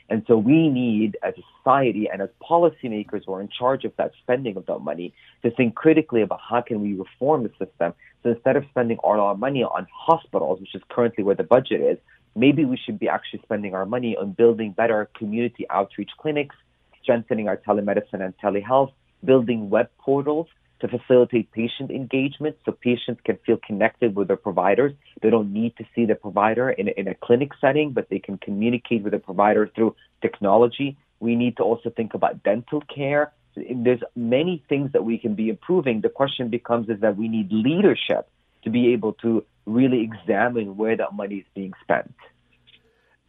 [0.09, 3.93] And so we need, as a society and as policymakers who are in charge of
[3.97, 5.13] that spending of that money,
[5.43, 7.93] to think critically about how can we reform the system.
[8.25, 11.79] So instead of spending all our money on hospitals, which is currently where the budget
[11.79, 11.99] is,
[12.35, 16.55] maybe we should be actually spending our money on building better community outreach clinics,
[17.03, 18.91] strengthening our telemedicine and telehealth,
[19.23, 20.47] building web portals
[20.79, 24.93] to facilitate patient engagement so patients can feel connected with their providers.
[25.21, 28.17] They don't need to see the provider in a, in a clinic setting, but they
[28.17, 30.97] can communicate with the provider through technology.
[31.19, 33.33] We need to also think about dental care.
[33.55, 36.01] There's many things that we can be improving.
[36.01, 38.27] The question becomes is that we need leadership
[38.63, 42.13] to be able to really examine where that money is being spent.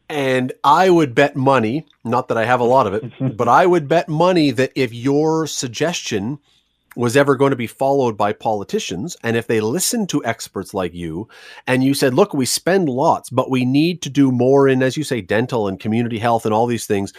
[0.09, 3.05] And I would bet money, not that I have a lot of it,
[3.37, 6.39] but I would bet money that if your suggestion
[6.97, 10.95] was ever going to be followed by politicians, and if they listened to experts like
[10.95, 11.29] you,
[11.67, 14.97] and you said, look, we spend lots, but we need to do more in, as
[14.97, 17.13] you say, dental and community health and all these things,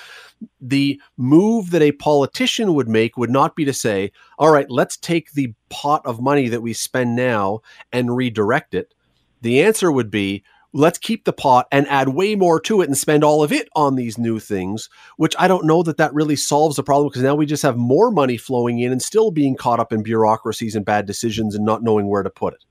[0.59, 4.97] the move that a politician would make would not be to say, all right, let's
[4.97, 7.59] take the pot of money that we spend now
[7.91, 8.93] and redirect it.
[9.41, 10.43] The answer would be,
[10.74, 13.70] let's keep the pot and add way more to it and spend all of it
[13.76, 17.24] on these new things which i don't know that that really solves the problem because
[17.24, 20.76] now we just have more money flowing in and still being caught up in bureaucracies
[20.76, 22.63] and bad decisions and not knowing where to put it.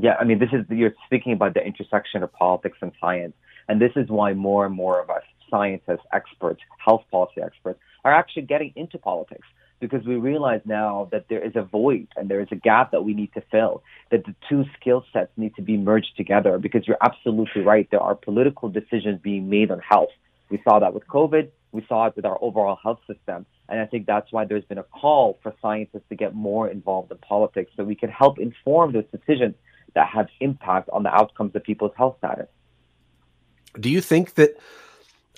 [0.00, 3.34] Yeah i mean this is you're speaking about the intersection of politics and science
[3.68, 8.12] and this is why more and more of us scientists experts health policy experts are
[8.12, 9.46] actually getting into politics
[9.82, 13.02] because we realize now that there is a void and there is a gap that
[13.02, 16.86] we need to fill, that the two skill sets need to be merged together because
[16.86, 17.88] you're absolutely right.
[17.90, 20.10] There are political decisions being made on health.
[20.50, 21.48] We saw that with COVID.
[21.72, 23.44] We saw it with our overall health system.
[23.68, 27.10] And I think that's why there's been a call for scientists to get more involved
[27.10, 29.56] in politics so we can help inform those decisions
[29.94, 32.46] that have impact on the outcomes of people's health status.
[33.80, 34.56] Do you think that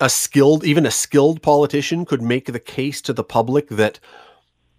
[0.02, 4.00] a skilled, even a skilled politician could make the case to the public that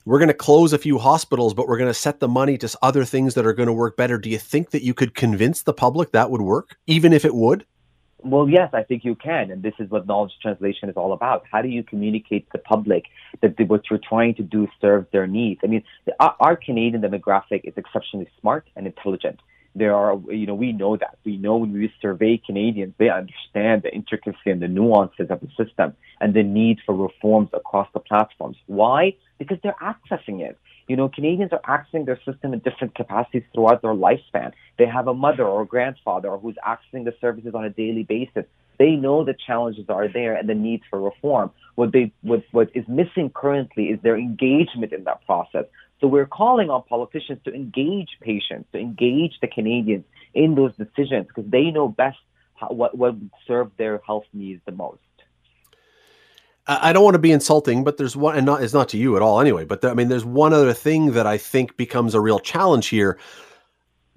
[0.05, 2.77] we're going to close a few hospitals, but we're going to set the money to
[2.81, 4.19] other things that are going to work better.
[4.19, 7.33] Do you think that you could convince the public that would work, even if it
[7.33, 7.65] would?
[8.23, 9.51] Well, yes, I think you can.
[9.51, 11.43] And this is what knowledge translation is all about.
[11.51, 13.05] How do you communicate to the public
[13.41, 15.61] that what you're trying to do serves their needs?
[15.63, 15.83] I mean,
[16.19, 19.39] our, Canadian demographic is exceptionally smart and intelligent
[19.75, 21.17] there are, you know, we know that.
[21.25, 25.49] We know when we survey Canadians, they understand the intricacy and the nuances of the
[25.61, 28.55] system and the need for reforms across the platforms.
[28.67, 29.15] Why?
[29.37, 30.57] Because they're accessing it.
[30.87, 34.53] You know, Canadians are accessing their system in different capacities throughout their lifespan.
[34.77, 38.45] They have a mother or a grandfather who's accessing the services on a daily basis.
[38.77, 41.51] They know the challenges are there and the needs for reform.
[41.75, 45.65] What they what what is missing currently is their engagement in that process.
[46.05, 51.25] So we're calling on politicians to engage patients, to engage the Canadians in those decisions
[51.25, 52.19] because they know best
[52.53, 54.99] how, what what would serve their health needs the most.
[56.67, 59.15] I don't want to be insulting, but there's one, and not it's not to you
[59.15, 59.65] at all anyway.
[59.65, 63.17] But I mean, there's one other thing that I think becomes a real challenge here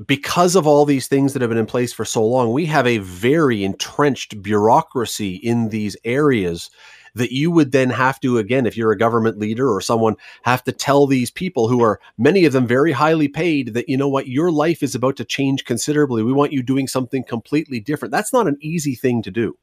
[0.07, 2.53] because of all these things that have been in place for so long.
[2.53, 6.68] We have a very entrenched bureaucracy in these areas
[7.19, 10.64] that you would then have to, again, if you're a government leader or someone, have
[10.64, 14.09] to tell these people who are many of them very highly paid that, you know
[14.09, 16.23] what, your life is about to change considerably.
[16.23, 18.12] We want you doing something completely different.
[18.12, 19.57] That's not an easy thing to do.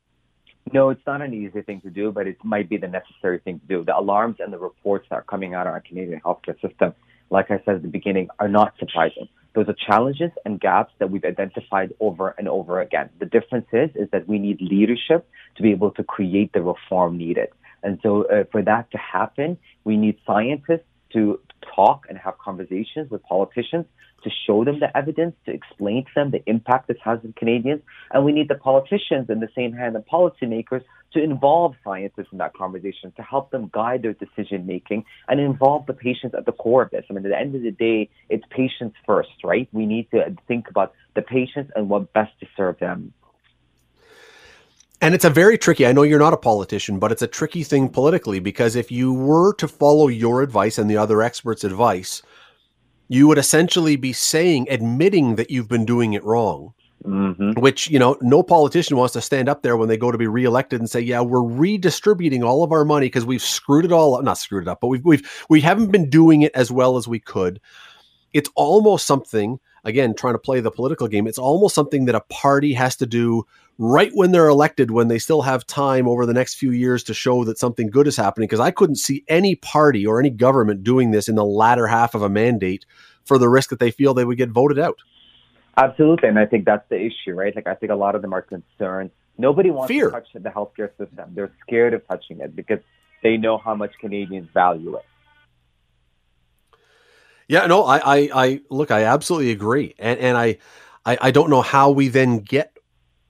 [0.74, 3.60] No, it's not an easy thing to do, but it might be the necessary thing
[3.60, 3.84] to do.
[3.84, 6.94] The alarms and the reports that are coming out of our Canadian healthcare system,
[7.30, 9.28] like I said at the beginning, are not surprising.
[9.56, 13.10] Those are challenges and gaps that we've identified over and over again.
[13.20, 17.18] The difference is, is that we need leadership to be able to create the reform
[17.18, 17.50] needed.
[17.82, 21.40] And so uh, for that to happen, we need scientists to
[21.76, 23.86] talk and have conversations with politicians
[24.24, 27.82] to show them the evidence, to explain to them the impact this has on Canadians.
[28.12, 30.84] And we need the politicians in the same hand, the policymakers,
[31.14, 35.86] to involve scientists in that conversation, to help them guide their decision making and involve
[35.86, 37.06] the patients at the core of this.
[37.10, 39.70] I mean, at the end of the day, it's patients first, right?
[39.72, 43.14] We need to think about the patients and what best to serve them.
[45.02, 47.64] And it's a very tricky, I know you're not a politician, but it's a tricky
[47.64, 52.22] thing politically because if you were to follow your advice and the other experts' advice,
[53.08, 56.74] you would essentially be saying, admitting that you've been doing it wrong.
[57.06, 57.60] Mm-hmm.
[57.60, 60.28] Which, you know, no politician wants to stand up there when they go to be
[60.28, 64.16] reelected and say, yeah, we're redistributing all of our money because we've screwed it all
[64.16, 64.24] up.
[64.24, 67.08] Not screwed it up, but we've, we've, we haven't been doing it as well as
[67.08, 67.62] we could.
[68.34, 72.22] It's almost something, again, trying to play the political game, it's almost something that a
[72.22, 73.46] party has to do
[73.78, 77.14] right when they're elected, when they still have time over the next few years to
[77.14, 78.48] show that something good is happening.
[78.48, 82.16] Because I couldn't see any party or any government doing this in the latter half
[82.16, 82.86] of a mandate
[83.26, 85.00] for the risk that they feel they would get voted out.
[85.78, 86.30] Absolutely.
[86.30, 87.56] And I think that's the issue, right?
[87.56, 89.12] Like, I think a lot of them are concerned.
[89.38, 90.06] Nobody wants Fear.
[90.06, 91.32] to touch the healthcare system.
[91.34, 92.80] They're scared of touching it because
[93.24, 95.06] they know how much Canadians value it.
[97.48, 99.94] Yeah, no, I, I, I look, I absolutely agree.
[100.00, 100.58] And, and I,
[101.06, 102.78] I, I don't know how we then get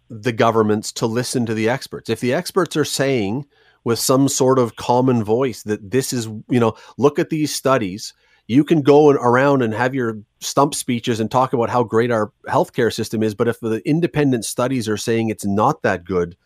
[0.10, 2.10] the governments to listen to the experts.
[2.10, 3.46] If the experts are saying
[3.84, 8.14] with some sort of common voice that this is, you know, look at these studies,
[8.48, 12.32] you can go around and have your stump speeches and talk about how great our
[12.48, 13.34] healthcare system is.
[13.34, 16.38] But if the independent studies are saying it's not that good,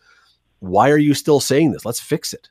[0.60, 1.84] why are you still saying this?
[1.84, 2.48] Let's fix it.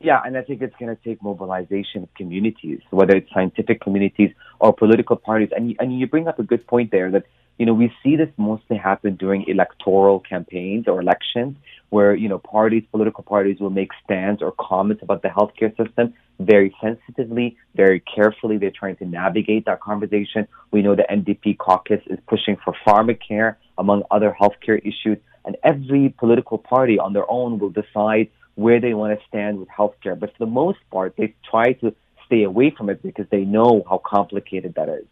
[0.00, 4.30] Yeah, and I think it's going to take mobilization of communities, whether it's scientific communities
[4.60, 5.48] or political parties.
[5.54, 7.24] And, and you bring up a good point there that
[7.58, 11.56] you know, we see this mostly happen during electoral campaigns or elections
[11.90, 16.14] where, you know, parties, political parties will make stands or comments about the healthcare system
[16.38, 18.58] very sensitively, very carefully.
[18.58, 20.46] They're trying to navigate that conversation.
[20.70, 25.18] We know the NDP caucus is pushing for pharmacare, among other healthcare issues.
[25.44, 29.68] And every political party on their own will decide where they want to stand with
[29.68, 30.18] healthcare.
[30.18, 31.92] But for the most part, they try to
[32.26, 35.06] stay away from it because they know how complicated that is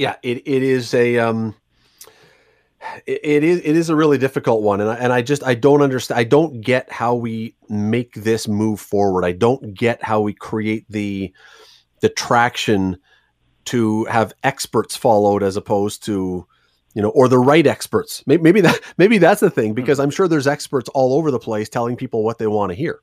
[0.00, 1.54] yeah, it, it is a um,
[3.04, 5.54] It, it is it is a really difficult one, and I, and I just I
[5.54, 6.18] don't understand.
[6.18, 9.26] I don't get how we make this move forward.
[9.26, 11.34] I don't get how we create the
[12.00, 12.96] the traction
[13.66, 16.46] to have experts followed as opposed to
[16.94, 20.10] you know or the right experts maybe, maybe that maybe that's the thing because i'm
[20.10, 23.00] sure there's experts all over the place telling people what they want to hear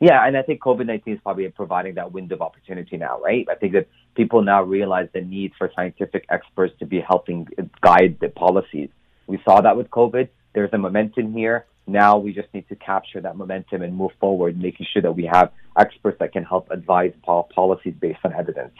[0.00, 3.54] yeah and i think covid-19 is probably providing that window of opportunity now right i
[3.54, 3.86] think that
[4.20, 7.48] people now realize the need for scientific experts to be helping
[7.80, 8.90] guide the policies
[9.26, 13.18] we saw that with covid there's a momentum here now we just need to capture
[13.22, 17.14] that momentum and move forward making sure that we have experts that can help advise
[17.24, 18.76] policies based on evidence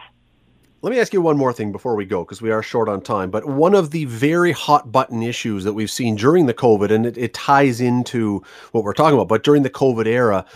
[0.82, 3.02] let me ask you one more thing before we go, because we are short on
[3.02, 3.30] time.
[3.30, 7.04] But one of the very hot button issues that we've seen during the COVID, and
[7.04, 10.46] it, it ties into what we're talking about, but during the COVID era,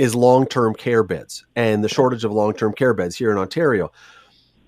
[0.00, 3.36] is long term care beds and the shortage of long term care beds here in
[3.36, 3.92] Ontario.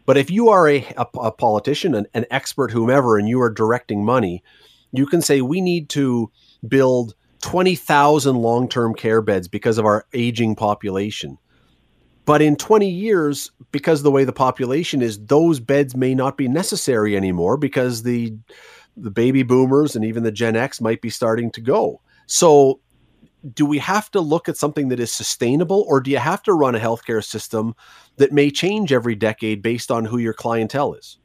[0.04, 3.50] But if you are a, a, a politician, an, an expert, whomever, and you are
[3.50, 4.42] directing money,
[4.92, 6.30] you can say we need to
[6.66, 11.38] build 20,000 long term care beds because of our aging population.
[12.24, 16.36] But in 20 years, because of the way the population is, those beds may not
[16.36, 18.34] be necessary anymore because the
[18.94, 22.02] the baby boomers and even the Gen X might be starting to go.
[22.26, 22.80] So
[23.54, 26.52] do we have to look at something that is sustainable or do you have to
[26.52, 27.74] run a healthcare system
[28.16, 31.18] that may change every decade based on who your clientele is?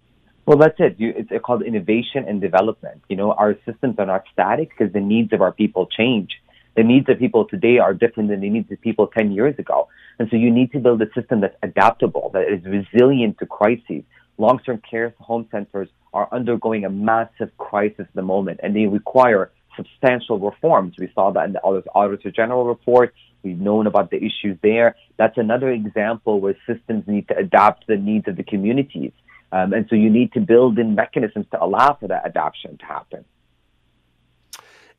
[0.46, 0.96] Well, that's it.
[0.98, 3.02] You, it's called innovation and development.
[3.10, 6.42] You know, our systems are not static because the needs of our people change.
[6.76, 9.90] The needs of people today are different than the needs of people 10 years ago.
[10.20, 14.04] And so you need to build a system that's adaptable, that is resilient to crises.
[14.38, 19.52] Long-term care home centers are undergoing a massive crisis at the moment, and they require
[19.78, 20.96] substantial reforms.
[20.98, 23.14] We saw that in the Auditor General report.
[23.44, 24.96] We've known about the issues there.
[25.18, 29.14] That's another example where systems need to adapt to the needs of the communities.
[29.52, 32.86] Um, and so you need to build in mechanisms to allow for that adoption to
[32.86, 33.24] happen.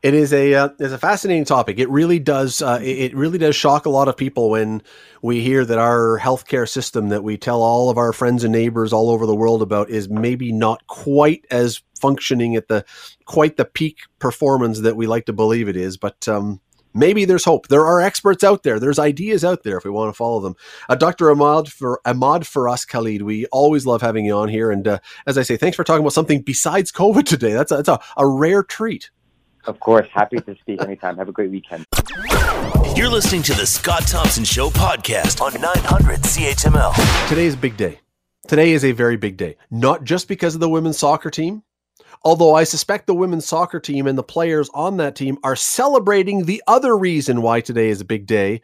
[0.01, 1.81] It is a uh, a fascinating topic.
[1.81, 4.81] It really does uh, it really does shock a lot of people when
[5.23, 8.93] we hear that our healthcare system that we tell all of our friends and neighbors
[8.93, 12.85] all over the world about is maybe not quite as functioning at the
[13.25, 15.97] quite the peak performance that we like to believe it is.
[15.97, 16.61] But um,
[16.95, 17.67] maybe there's hope.
[17.67, 18.79] There are experts out there.
[18.79, 20.55] There's ideas out there if we want to follow them.
[20.89, 21.29] Uh, Dr.
[21.29, 24.71] Ahmad for Ahmad Faraz Khalid, we always love having you on here.
[24.71, 27.53] And uh, as I say, thanks for talking about something besides COVID today.
[27.53, 29.11] That's a, that's a, a rare treat.
[29.67, 30.09] Of course.
[30.13, 31.17] Happy to speak anytime.
[31.17, 31.85] Have a great weekend.
[32.97, 37.29] You're listening to the Scott Thompson Show podcast on 900 CHML.
[37.29, 38.01] Today is a big day.
[38.49, 39.57] Today is a very big day.
[39.71, 41.63] Not just because of the women's soccer team,
[42.25, 46.45] although I suspect the women's soccer team and the players on that team are celebrating
[46.45, 48.63] the other reason why today is a big day.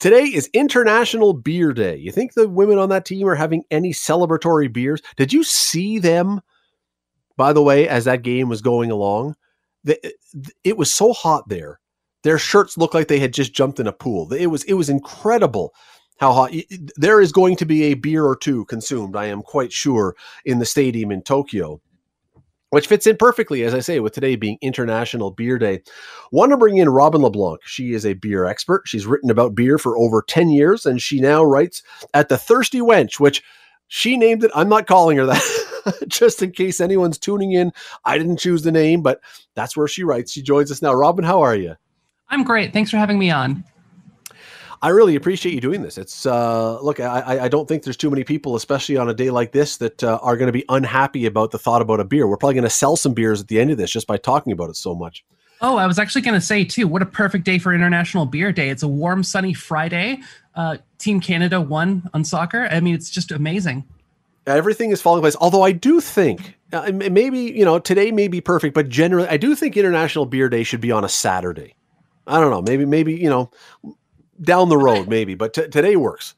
[0.00, 1.96] Today is International Beer Day.
[1.96, 5.00] You think the women on that team are having any celebratory beers?
[5.16, 6.40] Did you see them,
[7.36, 9.36] by the way, as that game was going along?
[9.84, 10.14] The,
[10.64, 11.80] it was so hot there.
[12.22, 14.32] Their shirts looked like they had just jumped in a pool.
[14.32, 15.72] It was it was incredible
[16.18, 16.52] how hot.
[16.96, 20.14] There is going to be a beer or two consumed, I am quite sure,
[20.44, 21.80] in the stadium in Tokyo
[22.70, 25.82] which fits in perfectly, as I say, with today being International Beer Day.
[26.32, 27.60] Want to bring in Robin LeBlanc.
[27.64, 28.82] She is a beer expert.
[28.86, 31.82] She's written about beer for over 10 years, and she now writes
[32.14, 33.42] at The Thirsty Wench, which
[33.90, 34.52] she named it.
[34.54, 35.42] I'm not calling her that.
[36.08, 37.72] just in case anyone's tuning in.
[38.04, 39.20] I didn't choose the name, but
[39.56, 40.30] that's where she writes.
[40.30, 40.94] She joins us now.
[40.94, 41.74] Robin, how are you?
[42.28, 42.72] I'm great.
[42.72, 43.64] Thanks for having me on.
[44.80, 45.98] I really appreciate you doing this.
[45.98, 49.30] It's uh, look, I, I don't think there's too many people, especially on a day
[49.30, 52.28] like this, that uh, are going to be unhappy about the thought about a beer.
[52.28, 54.52] We're probably going to sell some beers at the end of this just by talking
[54.52, 55.24] about it so much.
[55.62, 56.88] Oh, I was actually going to say too.
[56.88, 58.70] What a perfect day for International Beer Day!
[58.70, 60.20] It's a warm, sunny Friday.
[60.54, 62.66] Uh, Team Canada won on soccer.
[62.70, 63.84] I mean, it's just amazing
[64.46, 65.36] everything is falling in place.
[65.40, 69.36] Although I do think uh, maybe you know today may be perfect, but generally I
[69.36, 71.74] do think International Beer Day should be on a Saturday.
[72.26, 72.62] I don't know.
[72.62, 73.50] Maybe maybe you know
[74.40, 76.34] down the road maybe, but t- today works.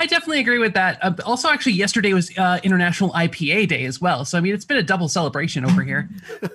[0.00, 0.98] I definitely agree with that.
[1.02, 4.24] Uh, also, actually, yesterday was uh, International IPA Day as well.
[4.24, 6.08] So, I mean, it's been a double celebration over here.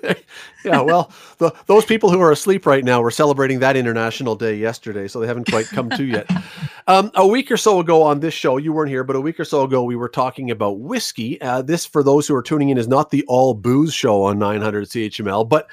[0.66, 4.56] yeah, well, the, those people who are asleep right now were celebrating that International Day
[4.56, 6.30] yesterday, so they haven't quite come to yet.
[6.86, 9.40] Um, a week or so ago on this show, you weren't here, but a week
[9.40, 11.40] or so ago, we were talking about whiskey.
[11.40, 14.38] Uh, this, for those who are tuning in, is not the all booze show on
[14.38, 15.70] 900 CHML, but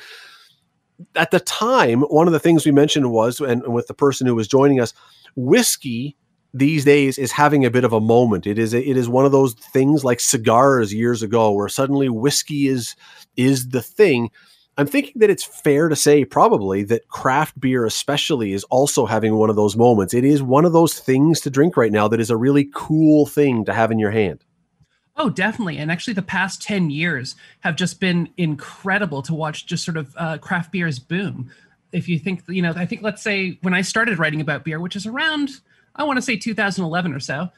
[1.16, 4.24] at the time, one of the things we mentioned was, and, and with the person
[4.24, 4.94] who was joining us,
[5.34, 6.16] whiskey
[6.52, 8.46] these days is having a bit of a moment.
[8.46, 12.68] It is it is one of those things like cigars years ago, where suddenly whiskey
[12.68, 12.96] is
[13.36, 14.30] is the thing.
[14.76, 19.36] I'm thinking that it's fair to say probably that craft beer, especially, is also having
[19.36, 20.14] one of those moments.
[20.14, 23.26] It is one of those things to drink right now that is a really cool
[23.26, 24.42] thing to have in your hand.
[25.16, 25.76] Oh, definitely.
[25.76, 30.14] And actually, the past 10 years have just been incredible to watch just sort of
[30.16, 31.50] uh, craft beers boom.
[31.92, 34.80] If you think, you know, I think, let's say when I started writing about beer,
[34.80, 35.50] which is around,
[35.94, 37.48] I want to say 2011 or so,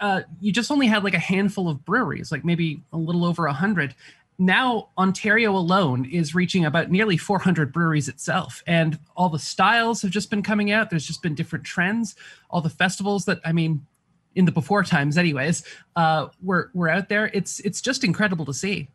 [0.00, 3.44] uh, you just only had like a handful of breweries, like maybe a little over
[3.46, 3.94] 100.
[4.38, 8.62] Now, Ontario alone is reaching about nearly 400 breweries itself.
[8.66, 10.90] And all the styles have just been coming out.
[10.90, 12.14] There's just been different trends.
[12.50, 13.86] All the festivals that, I mean,
[14.34, 15.64] in the before times anyways
[15.96, 18.88] uh we're we're out there it's it's just incredible to see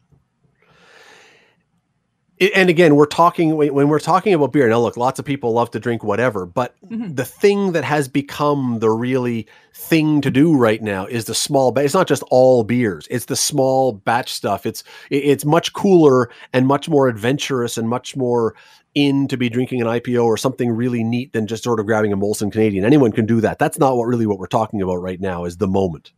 [2.55, 5.69] and again we're talking when we're talking about beer now look lots of people love
[5.69, 7.13] to drink whatever but mm-hmm.
[7.13, 11.77] the thing that has become the really thing to do right now is the small
[11.77, 16.67] it's not just all beers it's the small batch stuff it's it's much cooler and
[16.67, 18.55] much more adventurous and much more
[18.93, 22.11] in to be drinking an IPO or something really neat than just sort of grabbing
[22.11, 22.83] a Molson Canadian.
[22.83, 23.57] Anyone can do that.
[23.57, 26.11] That's not what really what we're talking about right now is the moment.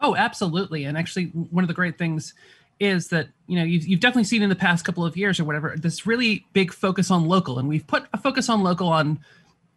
[0.00, 0.84] Oh, absolutely.
[0.84, 2.34] And actually one of the great things
[2.80, 5.44] is that, you know, you've, you've definitely seen in the past couple of years or
[5.44, 7.58] whatever, this really big focus on local.
[7.58, 9.20] And we've put a focus on local on,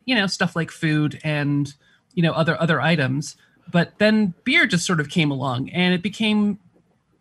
[0.06, 1.74] you know, stuff like food and,
[2.14, 3.36] you know, other, other items.
[3.72, 6.60] But then beer just sort of came along and it became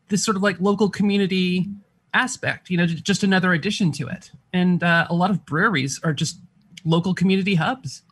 [0.09, 1.69] this sort of like local community
[2.15, 4.31] aspect, you know, just another addition to it.
[4.53, 6.39] And uh, a lot of breweries are just
[6.85, 8.03] local community hubs.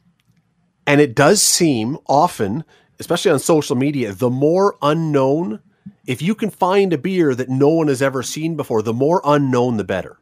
[0.86, 2.64] And it does seem often,
[3.00, 5.60] especially on social media, the more unknown,
[6.06, 9.20] if you can find a beer that no one has ever seen before, the more
[9.24, 10.18] unknown, the better.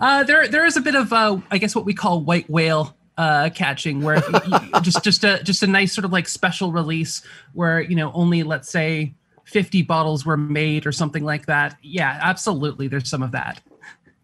[0.00, 2.96] uh, there, there is a bit of, uh, I guess, what we call white whale
[3.16, 6.72] uh, catching, where you, you, just, just a, just a nice sort of like special
[6.72, 9.14] release, where you know only, let's say,
[9.44, 11.76] 50 bottles were made or something like that.
[11.82, 12.88] Yeah, absolutely.
[12.88, 13.60] There's some of that.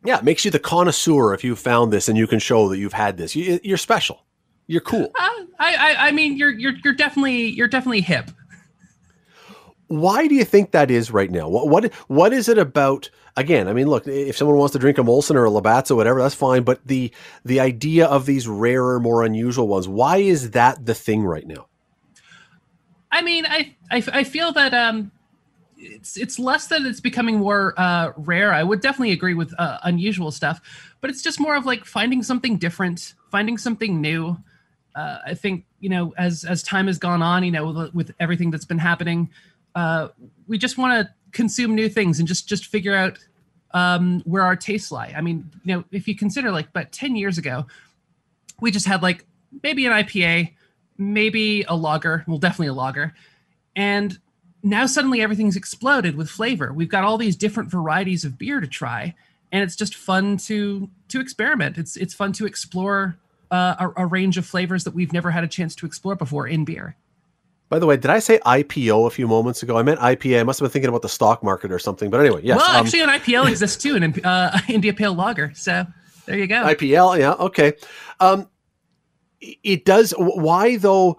[0.04, 2.78] Yeah, it makes you the connoisseur if you found this and you can show that
[2.78, 3.34] you've had this.
[3.34, 4.24] You, are special.
[4.68, 5.10] You're cool.
[5.18, 5.28] Uh,
[5.58, 8.30] I, I, I mean, you're, you're, you're definitely, you're definitely hip.
[9.88, 11.48] Why do you think that is right now?
[11.48, 13.10] What, what, what is it about?
[13.36, 15.96] Again, I mean, look, if someone wants to drink a Molson or a Labatt's or
[15.96, 16.62] whatever, that's fine.
[16.62, 17.12] But the,
[17.44, 21.66] the idea of these rarer, more unusual ones, why is that the thing right now?
[23.10, 25.10] I mean, I, I, I feel that um,
[25.78, 28.52] it's it's less that it's becoming more uh, rare.
[28.52, 30.60] I would definitely agree with uh, unusual stuff,
[31.00, 34.36] but it's just more of like finding something different, finding something new.
[34.94, 38.14] Uh, I think you know, as as time has gone on, you know, with, with
[38.18, 39.30] everything that's been happening,
[39.74, 40.08] uh,
[40.46, 43.18] we just want to consume new things and just just figure out
[43.72, 45.12] um, where our tastes lie.
[45.16, 47.66] I mean, you know, if you consider like, but ten years ago,
[48.60, 49.24] we just had like
[49.62, 50.52] maybe an IPA
[50.98, 53.14] maybe a lager, well, definitely a lager.
[53.74, 54.18] And
[54.62, 56.72] now suddenly everything's exploded with flavor.
[56.72, 59.14] We've got all these different varieties of beer to try,
[59.52, 61.78] and it's just fun to to experiment.
[61.78, 63.16] It's it's fun to explore
[63.52, 66.48] uh, a, a range of flavors that we've never had a chance to explore before
[66.48, 66.96] in beer.
[67.68, 69.76] By the way, did I say IPO a few moments ago?
[69.76, 70.40] I meant IPA.
[70.40, 72.08] I must have been thinking about the stock market or something.
[72.10, 72.58] But anyway, yes.
[72.58, 75.52] Well, um, actually, an IPL exists too, an uh, India Pale Lager.
[75.54, 75.86] So
[76.26, 76.64] there you go.
[76.64, 77.74] IPL, yeah, okay.
[78.20, 78.48] Um,
[79.40, 80.12] it does.
[80.18, 81.18] Why though?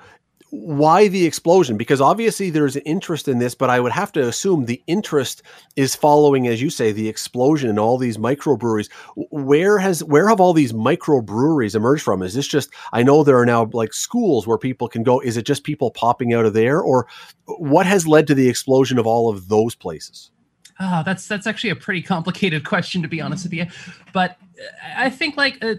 [0.51, 1.77] Why the explosion?
[1.77, 5.43] Because obviously there's an interest in this, but I would have to assume the interest
[5.75, 8.89] is following, as you say, the explosion in all these microbreweries.
[9.15, 12.23] Where has where have all these microbreweries emerged from?
[12.23, 12.69] Is this just?
[12.93, 15.19] I know there are now like schools where people can go.
[15.19, 17.07] Is it just people popping out of there, or
[17.45, 20.31] what has led to the explosion of all of those places?
[20.79, 23.67] Oh, that's that's actually a pretty complicated question to be honest with you,
[24.13, 24.37] but
[24.95, 25.75] I think like uh,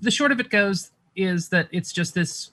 [0.00, 2.52] the short of it goes is that it's just this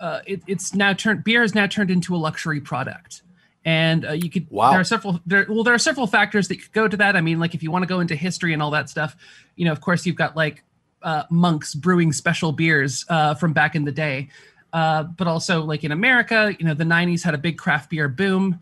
[0.00, 3.22] uh, it, it's now turned beer has now turned into a luxury product
[3.64, 4.70] and uh, you could wow.
[4.70, 7.20] there are several there well there are several factors that could go to that i
[7.20, 9.16] mean like if you want to go into history and all that stuff
[9.56, 10.62] you know of course you've got like
[11.02, 14.28] uh, monks brewing special beers uh, from back in the day
[14.72, 18.08] uh, but also like in america you know the 90s had a big craft beer
[18.08, 18.58] boom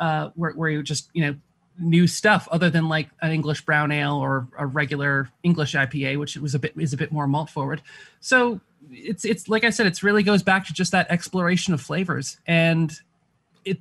[0.00, 1.34] uh, where, where you just you know
[1.80, 6.36] new stuff other than like an English brown ale or a regular English IPA, which
[6.36, 7.82] was a bit is a bit more malt forward.
[8.20, 8.60] So
[8.90, 12.38] it's it's like I said, it's really goes back to just that exploration of flavors,
[12.46, 12.92] and
[13.64, 13.78] it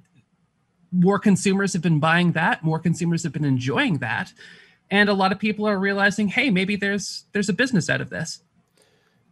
[0.92, 4.32] more consumers have been buying that, more consumers have been enjoying that,
[4.90, 8.10] and a lot of people are realizing, hey, maybe there's there's a business out of
[8.10, 8.42] this.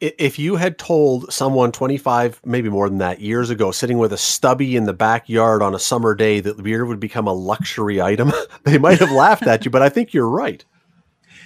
[0.02, 4.18] If you had told someone 25 maybe more than that years ago sitting with a
[4.18, 8.34] stubby in the backyard on a summer day that beer would become a luxury item
[8.64, 10.66] they might have laughed at you but i think you're right.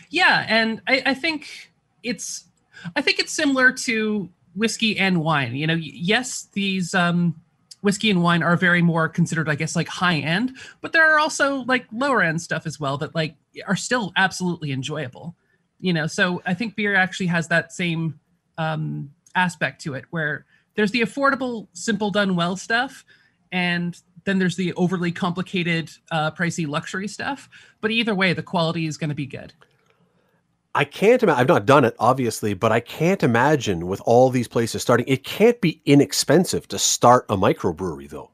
[0.10, 1.72] Yeah and I, I, think
[2.02, 2.49] it's
[2.96, 7.36] i think it's similar to whiskey and wine you know yes these um
[7.82, 10.52] whiskey and wine are very more considered i guess like high end
[10.82, 13.36] but there are also like lower end stuff as well that like
[13.68, 15.36] are still absolutely enjoyable
[15.80, 18.20] you know so i think beer actually has that same
[18.58, 20.46] um, aspect to it where
[20.80, 23.04] there's the affordable, simple, done well stuff,
[23.52, 27.50] and then there's the overly complicated, uh, pricey luxury stuff.
[27.82, 29.52] But either way, the quality is going to be good.
[30.80, 31.42] I can't imagine.
[31.42, 35.06] I've not done it, obviously, but I can't imagine with all these places starting.
[35.10, 38.32] It can't be inexpensive to start a microbrewery, though.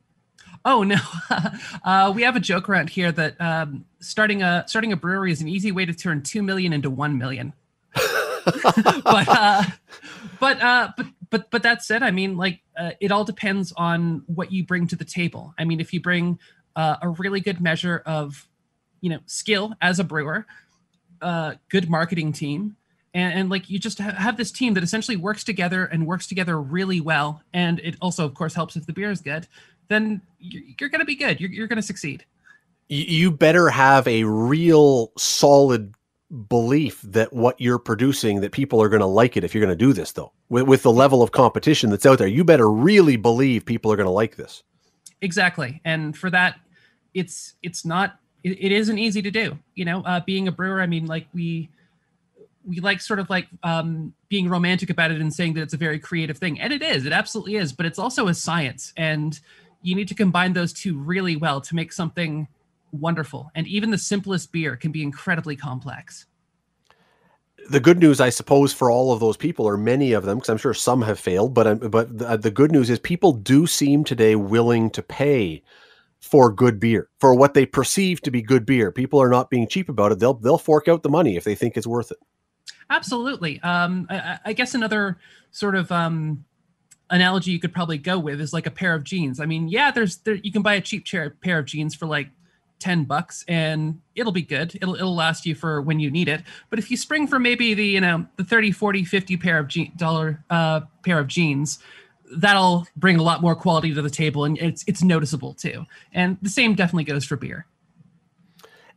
[0.64, 0.98] Oh no,
[1.84, 5.42] uh, we have a joke around here that um, starting a starting a brewery is
[5.42, 7.52] an easy way to turn two million into one million.
[7.96, 9.64] but uh,
[10.40, 14.22] but uh, but but but that said, I mean, like uh, it all depends on
[14.28, 15.56] what you bring to the table.
[15.58, 16.38] I mean, if you bring
[16.76, 18.48] uh, a really good measure of
[19.02, 20.46] you know skill as a brewer,
[21.26, 22.76] uh, good marketing team,
[23.16, 26.28] and, and like you just ha- have this team that essentially works together and works
[26.28, 29.48] together really well, and it also, of course, helps if the beer is good.
[29.88, 31.42] Then you're, you're going to be good.
[31.42, 32.26] You're, you're going to succeed.
[32.88, 35.96] You better have a real solid
[36.48, 39.76] belief that what you're producing that people are going to like it if you're going
[39.76, 42.70] to do this though with, with the level of competition that's out there you better
[42.70, 44.64] really believe people are going to like this
[45.22, 46.60] exactly and for that
[47.14, 50.82] it's it's not it, it isn't easy to do you know uh, being a brewer
[50.82, 51.70] i mean like we
[52.68, 55.78] we like sort of like um, being romantic about it and saying that it's a
[55.78, 59.40] very creative thing and it is it absolutely is but it's also a science and
[59.86, 62.48] you need to combine those two really well to make something
[62.92, 63.52] wonderful.
[63.56, 66.26] And even the simplest beer can be incredibly complex.
[67.70, 70.50] The good news, I suppose, for all of those people, or many of them, because
[70.50, 73.66] I'm sure some have failed, but um, but the, the good news is people do
[73.66, 75.64] seem today willing to pay
[76.26, 78.92] for good beer, for what they perceive to be good beer.
[78.92, 80.18] People are not being cheap about it.
[80.18, 82.18] They'll they'll fork out the money if they think it's worth it.
[82.90, 83.62] Absolutely.
[83.62, 85.18] Um, I, I, guess another
[85.52, 86.46] sort of um,
[87.12, 89.40] analogy you could probably go with is like a pair of jeans.
[89.40, 92.30] I mean, yeah, there's there you can buy a cheap pair of jeans for like
[92.80, 96.44] 10 bucks and it'll be good it'll it'll last you for when you need it
[96.70, 99.70] but if you spring for maybe the you know the 30 40 50 pair of
[99.70, 101.80] je- dollar uh pair of jeans
[102.32, 105.86] that'll bring a lot more quality to the table and it's it's noticeable too.
[106.14, 107.66] And the same definitely goes for beer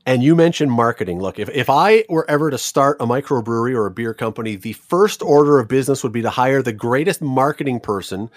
[0.08, 1.20] and you mentioned marketing.
[1.20, 4.72] Look, if, if I were ever to start a microbrewery or a beer company, the
[4.72, 8.30] first order of business would be to hire the greatest marketing person,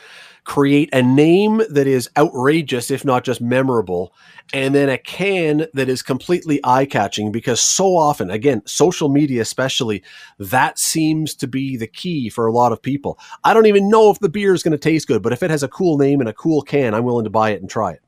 [0.44, 4.14] create a name that is outrageous, if not just memorable,
[4.54, 9.42] and then a can that is completely eye catching because so often, again, social media
[9.42, 10.04] especially,
[10.40, 13.18] that seems to be the key for a lot of people.
[13.46, 15.50] I don't even know if the beer is going to taste good, but if it
[15.50, 17.92] has a cool name and a cool can, I'm willing to buy it and try
[17.92, 18.02] it.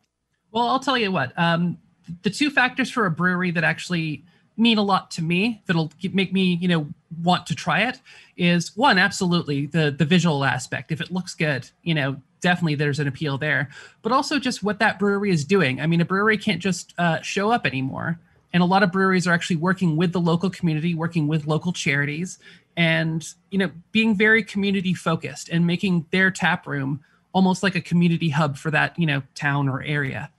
[0.52, 1.32] Well, I'll tell you what.
[1.38, 1.78] Um,
[2.24, 4.24] the two factors for a brewery that actually
[4.58, 6.88] mean a lot to me that'll make me you know
[7.24, 8.00] want to try it
[8.38, 10.92] is one absolutely the the visual aspect.
[10.92, 13.70] If it looks good you know definitely there's an appeal there.
[14.02, 15.82] But also just what that brewery is doing.
[15.82, 18.20] I mean a brewery can't just uh, show up anymore.
[18.56, 21.74] And a lot of breweries are actually working with the local community working with local
[21.74, 22.38] charities
[22.78, 27.82] and you know being very community focused and making their tap room almost like a
[27.82, 30.30] community hub for that you know town or area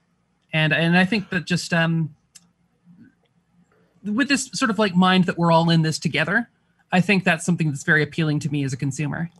[0.54, 2.14] and and I think that just um,
[4.04, 6.48] with this sort of like mind that we're all in this together,
[6.92, 9.30] I think that's something that's very appealing to me as a consumer.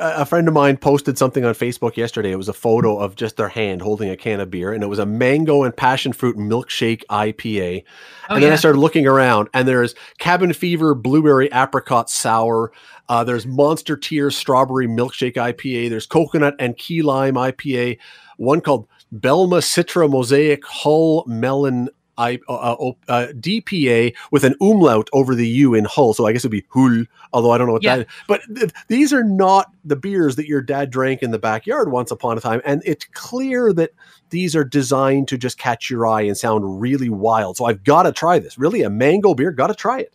[0.00, 2.32] A friend of mine posted something on Facebook yesterday.
[2.32, 4.88] It was a photo of just their hand holding a can of beer, and it
[4.88, 7.84] was a mango and passion fruit milkshake IPA.
[8.28, 8.54] Oh, and then yeah.
[8.54, 12.72] I started looking around, and there's cabin fever blueberry apricot sour.
[13.08, 15.88] Uh, there's monster tears strawberry milkshake IPA.
[15.88, 17.98] There's coconut and key lime IPA.
[18.38, 21.88] One called Belma Citra Mosaic Hull Melon
[22.20, 26.12] I, uh, uh, uh DPA with an umlaut over the U in Hull.
[26.12, 27.96] So I guess it'd be Hull, although I don't know what yeah.
[27.96, 28.12] that is.
[28.28, 32.10] But th- these are not the beers that your dad drank in the backyard once
[32.10, 32.60] upon a time.
[32.64, 33.90] And it's clear that
[34.28, 37.56] these are designed to just catch your eye and sound really wild.
[37.56, 38.58] So I've got to try this.
[38.58, 40.12] Really, a mango beer, got to try it.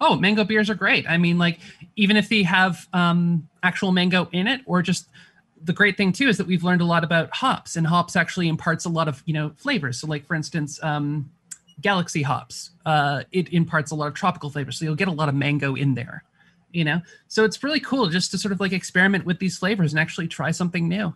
[0.00, 1.08] Oh, mango beers are great.
[1.08, 1.58] I mean, like,
[1.96, 5.08] even if they have um, actual mango in it or just
[5.62, 8.48] the great thing too is that we've learned a lot about hops and hops actually
[8.48, 9.98] imparts a lot of you know flavors.
[10.00, 11.30] So like for instance um,
[11.80, 15.28] galaxy hops uh, it imparts a lot of tropical flavors so you'll get a lot
[15.28, 16.24] of mango in there
[16.76, 17.00] you know?
[17.28, 20.28] So it's really cool just to sort of like experiment with these flavors and actually
[20.28, 21.14] try something new.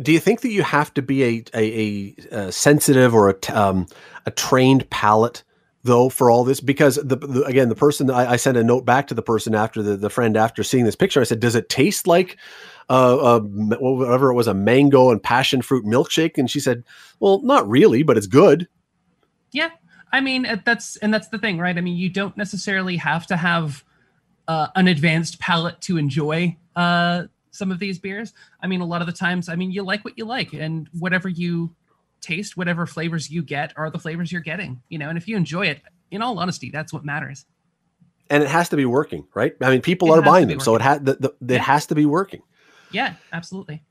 [0.00, 3.86] Do you think that you have to be a a, a sensitive or a um,
[4.26, 5.42] a trained palate
[5.84, 6.60] though for all this?
[6.60, 9.54] Because the, the again the person I, I, sent a note back to the person
[9.54, 11.22] after the, the friend after seeing this picture.
[11.22, 12.36] I said does it taste like
[12.88, 16.38] uh, uh, whatever it was, a mango and passion fruit milkshake?
[16.38, 16.84] And she said,
[17.20, 18.68] well, not really, but it's good.
[19.52, 19.70] Yeah.
[20.12, 21.76] I mean, that's, and that's the thing, right?
[21.76, 23.84] I mean, you don't necessarily have to have
[24.48, 28.32] uh, an advanced palate to enjoy uh, some of these beers.
[28.60, 30.88] I mean, a lot of the times, I mean, you like what you like, and
[30.98, 31.74] whatever you
[32.20, 35.36] taste, whatever flavors you get are the flavors you're getting, you know, and if you
[35.36, 35.80] enjoy it,
[36.10, 37.44] in all honesty, that's what matters.
[38.30, 39.54] And it has to be working, right?
[39.60, 40.64] I mean, people it are buying them, working.
[40.64, 41.58] so it has the, the, it yeah.
[41.58, 42.42] has to be working.
[42.90, 43.82] Yeah, absolutely.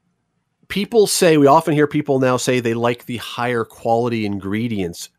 [0.67, 5.09] people say we often hear people now say they like the higher quality ingredients.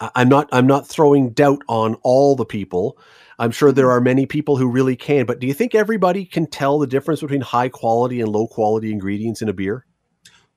[0.00, 2.98] I'm not I'm not throwing doubt on all the people.
[3.38, 6.46] I'm sure there are many people who really can, but do you think everybody can
[6.46, 9.86] tell the difference between high quality and low quality ingredients in a beer?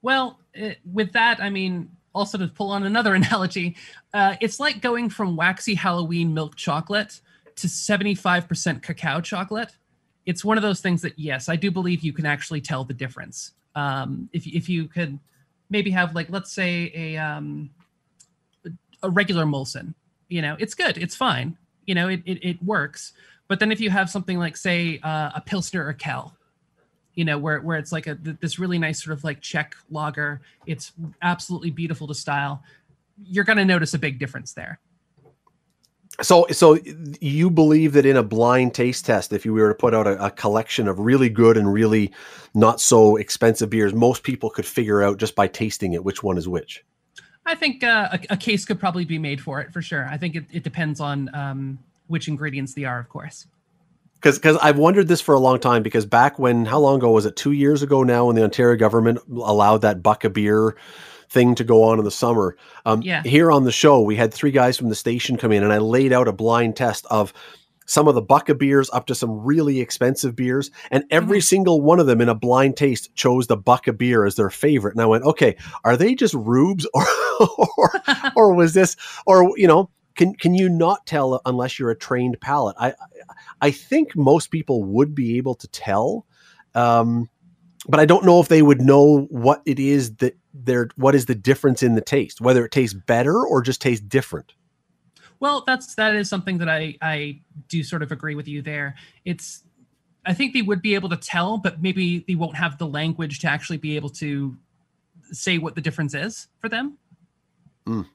[0.01, 3.75] Well, it, with that, I mean, also to pull on another analogy,
[4.13, 7.21] uh, it's like going from waxy Halloween milk chocolate
[7.57, 9.75] to 75% cacao chocolate.
[10.25, 12.93] It's one of those things that, yes, I do believe you can actually tell the
[12.93, 13.53] difference.
[13.75, 15.17] Um, if, if you could
[15.69, 17.69] maybe have, like, let's say a, um,
[19.01, 19.93] a regular Molson,
[20.27, 23.13] you know, it's good, it's fine, you know, it, it, it works.
[23.47, 26.33] But then if you have something like, say, uh, a Pilsner Urquell,
[27.15, 30.39] you know, where, where it's like a this really nice sort of like Czech lager,
[30.65, 32.63] it's absolutely beautiful to style.
[33.25, 34.79] You're going to notice a big difference there.
[36.21, 36.77] So, so
[37.19, 40.25] you believe that in a blind taste test, if you were to put out a,
[40.25, 42.11] a, collection of really good and really
[42.53, 46.37] not so expensive beers, most people could figure out just by tasting it which one
[46.37, 46.83] is which.
[47.45, 50.07] I think uh, a, a, case could probably be made for it for sure.
[50.07, 53.47] I think it, it depends on um, which ingredients they are, of course.
[54.15, 55.81] Because because I've wondered this for a long time.
[55.81, 57.35] Because back when how long ago was it?
[57.35, 60.75] Two years ago now, when the Ontario government allowed that buck a beer
[61.31, 62.57] thing to go on in the summer.
[62.85, 63.23] Um, yeah.
[63.23, 65.77] Here on the show, we had three guys from the station come in, and I
[65.77, 67.33] laid out a blind test of
[67.85, 71.43] some of the Bucka beers up to some really expensive beers, and every mm-hmm.
[71.43, 74.93] single one of them in a blind taste chose the Bucka beer as their favorite.
[74.93, 77.05] And I went, okay, are they just rubes, or
[77.77, 77.91] or,
[78.35, 82.39] or was this, or you know, can can you not tell unless you're a trained
[82.41, 82.75] palate?
[82.79, 82.93] I
[83.61, 86.25] I think most people would be able to tell.
[86.75, 87.29] Um,
[87.87, 91.25] but I don't know if they would know what it is that they're what is
[91.25, 94.53] the difference in the taste, whether it tastes better or just tastes different.
[95.39, 98.95] Well, that's that is something that I I do sort of agree with you there.
[99.25, 99.63] It's
[100.25, 103.39] I think they would be able to tell, but maybe they won't have the language
[103.39, 104.55] to actually be able to
[105.31, 106.97] say what the difference is for them.
[107.87, 108.05] Mm.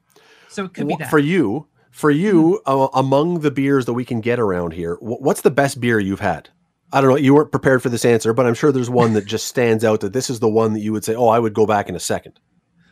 [0.47, 1.09] So it could be that.
[1.09, 2.85] For you, for you, mm.
[2.85, 6.21] uh, among the beers that we can get around here, what's the best beer you've
[6.21, 6.49] had?
[6.93, 7.17] I don't know.
[7.17, 9.99] You weren't prepared for this answer, but I'm sure there's one that just stands out
[10.01, 11.95] that this is the one that you would say, "Oh, I would go back in
[11.95, 12.39] a second.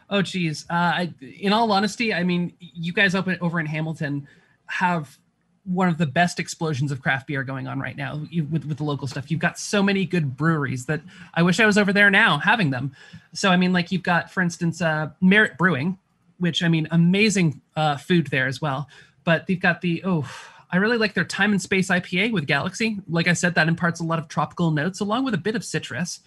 [0.09, 0.65] Oh, geez.
[0.69, 4.27] Uh, I, in all honesty, I mean, you guys open over in Hamilton
[4.67, 5.17] have
[5.63, 8.77] one of the best explosions of craft beer going on right now you, with with
[8.77, 9.31] the local stuff.
[9.31, 11.01] You've got so many good breweries that
[11.33, 12.91] I wish I was over there now having them.
[13.33, 15.97] So I mean, like you've got, for instance, uh, Merit Brewing,
[16.37, 18.87] which I mean, amazing uh, food there as well.
[19.23, 20.29] But they've got the oh
[20.75, 22.97] I really like their Time and Space IPA with Galaxy.
[23.07, 25.63] Like I said, that imparts a lot of tropical notes along with a bit of
[25.63, 26.19] citrus.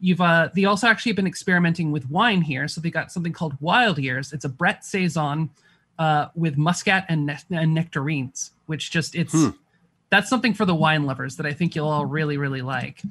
[0.00, 3.60] You've uh, they also actually been experimenting with wine here, so they got something called
[3.60, 4.32] Wild Years.
[4.32, 5.50] It's a Brett saison
[5.98, 9.50] uh, with muscat and, ne- and, nectarines, which just it's hmm.
[10.08, 13.02] that's something for the wine lovers that I think you'll all really really like.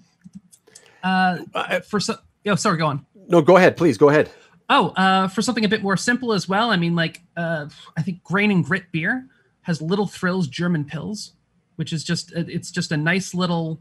[1.03, 1.39] Uh,
[1.81, 2.15] for so,
[2.47, 3.05] oh, sorry, go on.
[3.27, 3.97] No, go ahead, please.
[3.97, 4.31] Go ahead.
[4.69, 6.71] Oh, uh, for something a bit more simple as well.
[6.71, 9.27] I mean, like uh, I think Grain and Grit beer
[9.69, 11.33] has Little Thrills German Pils,
[11.75, 13.79] which is just it's just a nice little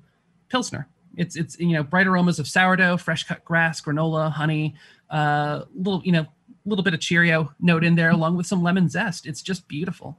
[0.50, 0.86] pilsner.
[1.16, 4.74] It's it's you know bright aromas of sourdough, fresh cut grass, granola, honey,
[5.08, 6.26] uh, little you know
[6.66, 9.26] little bit of Cheerio note in there along with some lemon zest.
[9.26, 10.18] It's just beautiful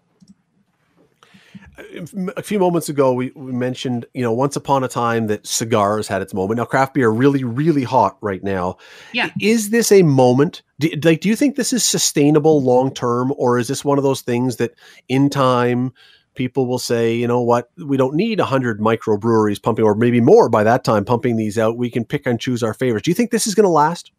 [2.36, 6.08] a few moments ago we, we, mentioned you know once upon a time that cigars
[6.08, 6.58] had its moment.
[6.58, 8.78] Now craft beer really really hot right now.
[9.14, 9.30] Yeah.
[9.40, 10.62] Is this a moment?
[10.80, 14.04] Do, like do you think this is sustainable long term or is this one of
[14.04, 14.74] those things that
[15.08, 15.92] in time
[16.36, 17.70] people will say you know what?
[17.78, 21.78] We don't need 100 microbreweries pumping or maybe more by that time pumping these out.
[21.78, 23.06] We can pick and choose our favorites.
[23.06, 24.12] Do you think this is going to last?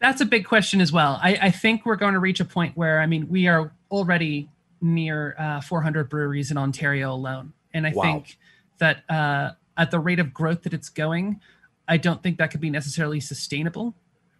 [0.00, 1.18] That's a big question as well.
[1.22, 4.48] I, I think we're going to reach a point where i mean we are already
[4.80, 7.52] near uh, 400 breweries in Ontario alone.
[7.72, 8.02] And I wow.
[8.02, 8.38] think
[8.78, 11.40] that uh, at the rate of growth that it's going,
[11.88, 13.94] I don't think that could be necessarily sustainable.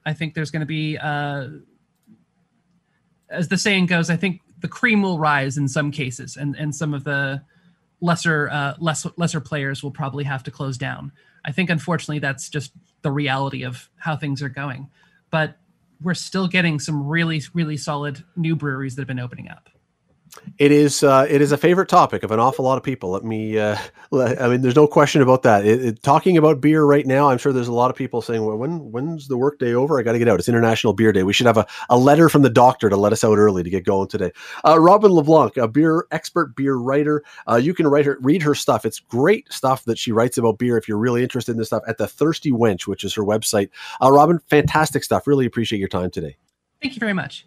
[0.05, 1.49] I think there's going to be, uh,
[3.29, 6.75] as the saying goes, I think the cream will rise in some cases, and and
[6.75, 7.43] some of the
[8.01, 11.13] lesser uh, less lesser players will probably have to close down.
[11.45, 12.73] I think unfortunately that's just
[13.03, 14.91] the reality of how things are going.
[15.31, 15.57] But
[16.01, 19.69] we're still getting some really really solid new breweries that have been opening up.
[20.59, 23.11] It is uh, it is a favorite topic of an awful lot of people.
[23.11, 23.59] Let me.
[23.59, 23.77] Uh,
[24.13, 25.67] I mean, there's no question about that.
[25.67, 28.45] It, it, talking about beer right now, I'm sure there's a lot of people saying,
[28.45, 29.99] "Well, when when's the workday over?
[29.99, 30.39] I got to get out.
[30.39, 31.23] It's International Beer Day.
[31.23, 33.71] We should have a, a letter from the doctor to let us out early to
[33.71, 34.33] get going today."
[34.65, 37.23] Uh, Robin LeBlanc, a beer expert, beer writer.
[37.49, 38.85] Uh, you can write her read her stuff.
[38.85, 40.79] It's great stuff that she writes about beer.
[40.79, 43.71] If you're really interested in this stuff, at the Thirsty Wench, which is her website.
[44.03, 45.27] Uh, Robin, fantastic stuff.
[45.27, 46.37] Really appreciate your time today.
[46.81, 47.47] Thank you very much.